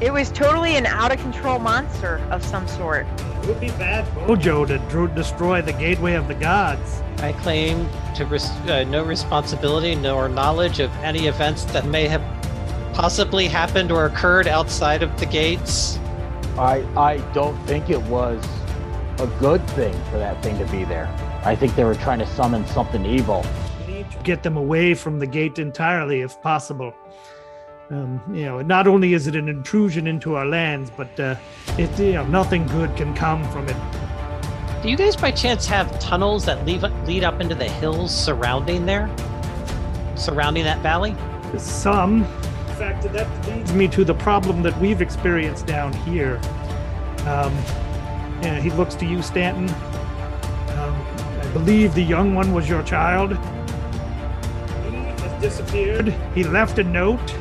[0.00, 3.06] It was totally an out of control monster of some sort.
[3.44, 7.02] It would be bad mojo to dro- destroy the gateway of the gods.
[7.18, 12.22] I claim to res- uh, no responsibility nor knowledge of any events that may have
[12.94, 15.98] possibly happened or occurred outside of the gates.
[16.56, 18.42] I I don't think it was
[19.18, 21.06] a good thing for that thing to be there.
[21.44, 23.44] I think they were trying to summon something evil.
[23.86, 26.94] You need to get them away from the gate entirely if possible.
[27.90, 31.36] Um, you know, not only is it an intrusion into our lands, but uh,
[31.76, 33.76] it you know nothing good can come from it.
[34.82, 38.86] Do you guys by chance have tunnels that lead lead up into the hills surrounding
[38.86, 39.14] there?
[40.16, 41.14] Surrounding that valley?
[41.58, 42.24] Some.
[42.68, 46.40] In fact, that leads me to the problem that we've experienced down here.
[47.26, 47.54] Um,
[48.42, 49.68] yeah, he looks to you, Stanton.
[50.78, 50.94] Um,
[51.40, 53.32] I believe the young one was your child.
[53.32, 56.08] He has disappeared.
[56.34, 57.34] He left a note,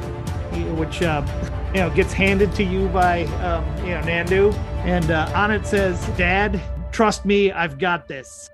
[0.76, 1.26] which uh,
[1.74, 4.54] you know gets handed to you by um, you know Nandu,
[4.86, 8.50] and uh, on it says, "Dad, trust me, I've got this."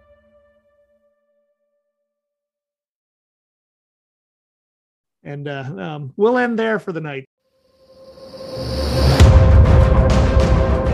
[5.23, 7.25] And uh, um, we'll end there for the night.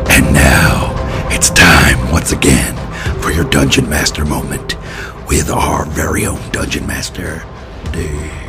[0.10, 2.76] And now it's time once again
[3.22, 4.76] for your Dungeon Master moment
[5.28, 7.44] with our very own Dungeon Master,
[7.92, 8.45] Dave.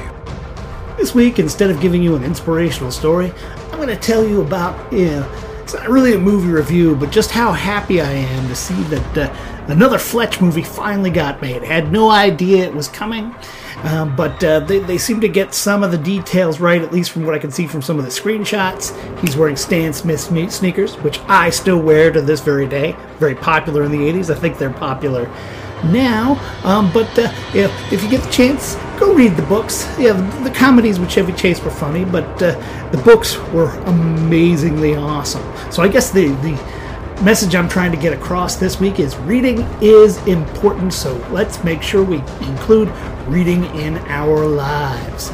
[0.96, 3.30] This week, instead of giving you an inspirational story,
[3.70, 5.30] I'm going to tell you about, know,
[5.60, 9.18] it's not really a movie review, but just how happy I am to see that
[9.18, 9.36] uh,
[9.68, 11.62] another Fletch movie finally got made.
[11.62, 13.34] I had no idea it was coming,
[13.82, 17.10] um, but uh, they, they seem to get some of the details right, at least
[17.10, 18.96] from what I can see from some of the screenshots.
[19.20, 20.20] He's wearing Stan Smith
[20.50, 22.96] sneakers, which I still wear to this very day.
[23.18, 24.34] Very popular in the 80s.
[24.34, 25.30] I think they're popular
[25.84, 26.38] now.
[26.64, 29.86] Um, but uh, know, if you get the chance, go read the books.
[29.98, 34.94] Yeah, the, the comedies with Chevy Chase were funny, but uh, the books were amazingly
[34.94, 35.42] awesome.
[35.70, 36.54] So I guess the the
[37.22, 40.92] message I'm trying to get across this week is reading is important.
[40.92, 42.16] So let's make sure we
[42.46, 42.88] include
[43.26, 45.30] reading in our lives.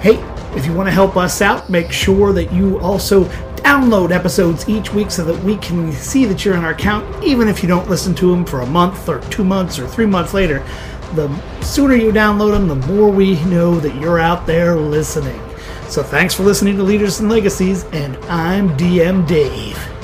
[0.00, 0.16] Hey,
[0.56, 3.24] if you want to help us out, make sure that you also
[3.56, 7.48] download episodes each week so that we can see that you're in our account, even
[7.48, 10.34] if you don't listen to them for a month or two months or three months
[10.34, 10.64] later.
[11.14, 11.28] The
[11.60, 15.40] sooner you download them, the more we know that you're out there listening.
[15.88, 19.95] So thanks for listening to Leaders and Legacies, and I'm DM Dave.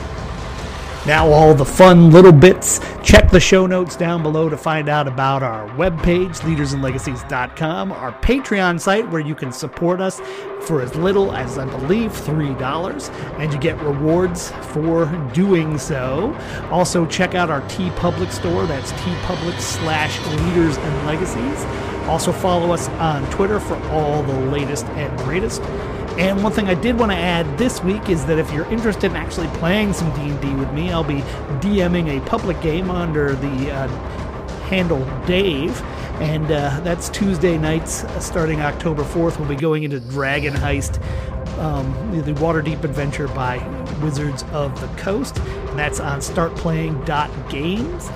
[1.05, 2.79] Now, all the fun little bits.
[3.03, 8.81] Check the show notes down below to find out about our webpage, leadersandlegacies.com, our Patreon
[8.81, 10.21] site where you can support us
[10.61, 16.33] for as little as, I believe, $3, and you get rewards for doing so.
[16.71, 18.67] Also, check out our TeePublic store.
[18.67, 21.65] That's T Public slash leaders and legacies.
[22.07, 25.63] Also, follow us on Twitter for all the latest and greatest.
[26.19, 29.11] And one thing I did want to add this week is that if you're interested
[29.11, 31.23] in actually playing some D&D with me, I'll be
[31.61, 33.89] DMing a public game under the uh,
[34.65, 35.81] handle Dave,
[36.21, 39.39] and uh, that's Tuesday nights uh, starting October 4th.
[39.39, 41.03] We'll be going into Dragon Heist,
[41.59, 43.59] um, the Waterdeep adventure by
[44.03, 48.11] Wizards of the Coast, and that's on startplaying.games.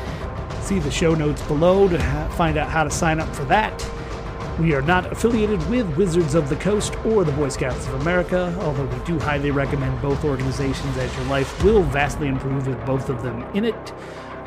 [0.66, 3.80] See the show notes below to ha- find out how to sign up for that.
[4.58, 8.56] We are not affiliated with Wizards of the Coast or the Boy Scouts of America,
[8.62, 13.10] although we do highly recommend both organizations as your life will vastly improve with both
[13.10, 13.92] of them in it.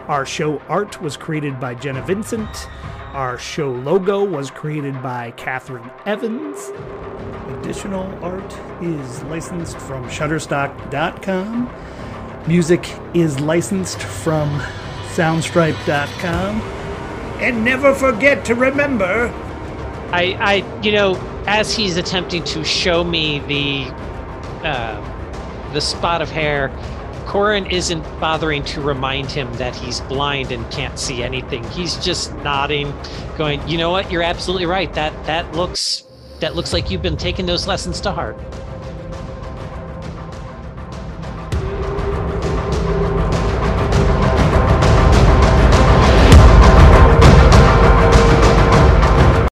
[0.07, 2.68] Our show art was created by Jenna Vincent.
[3.14, 6.72] Our show logo was created by Catherine Evans.
[7.60, 11.72] Additional art is licensed from Shutterstock.com.
[12.47, 14.49] Music is licensed from
[15.14, 16.62] Soundstripe.com.
[17.41, 19.32] And never forget to remember
[20.12, 23.93] I, I, you know, as he's attempting to show me the,
[24.68, 26.72] uh, the spot of hair,
[27.26, 31.64] Corin isn't bothering to remind him that he's blind and can't see anything.
[31.66, 32.91] He's just nodding,
[33.38, 34.12] going, "You know what?
[34.12, 34.91] You're absolutely right.
[34.95, 36.05] That that looks
[36.39, 38.36] that looks like you've been taking those lessons to heart."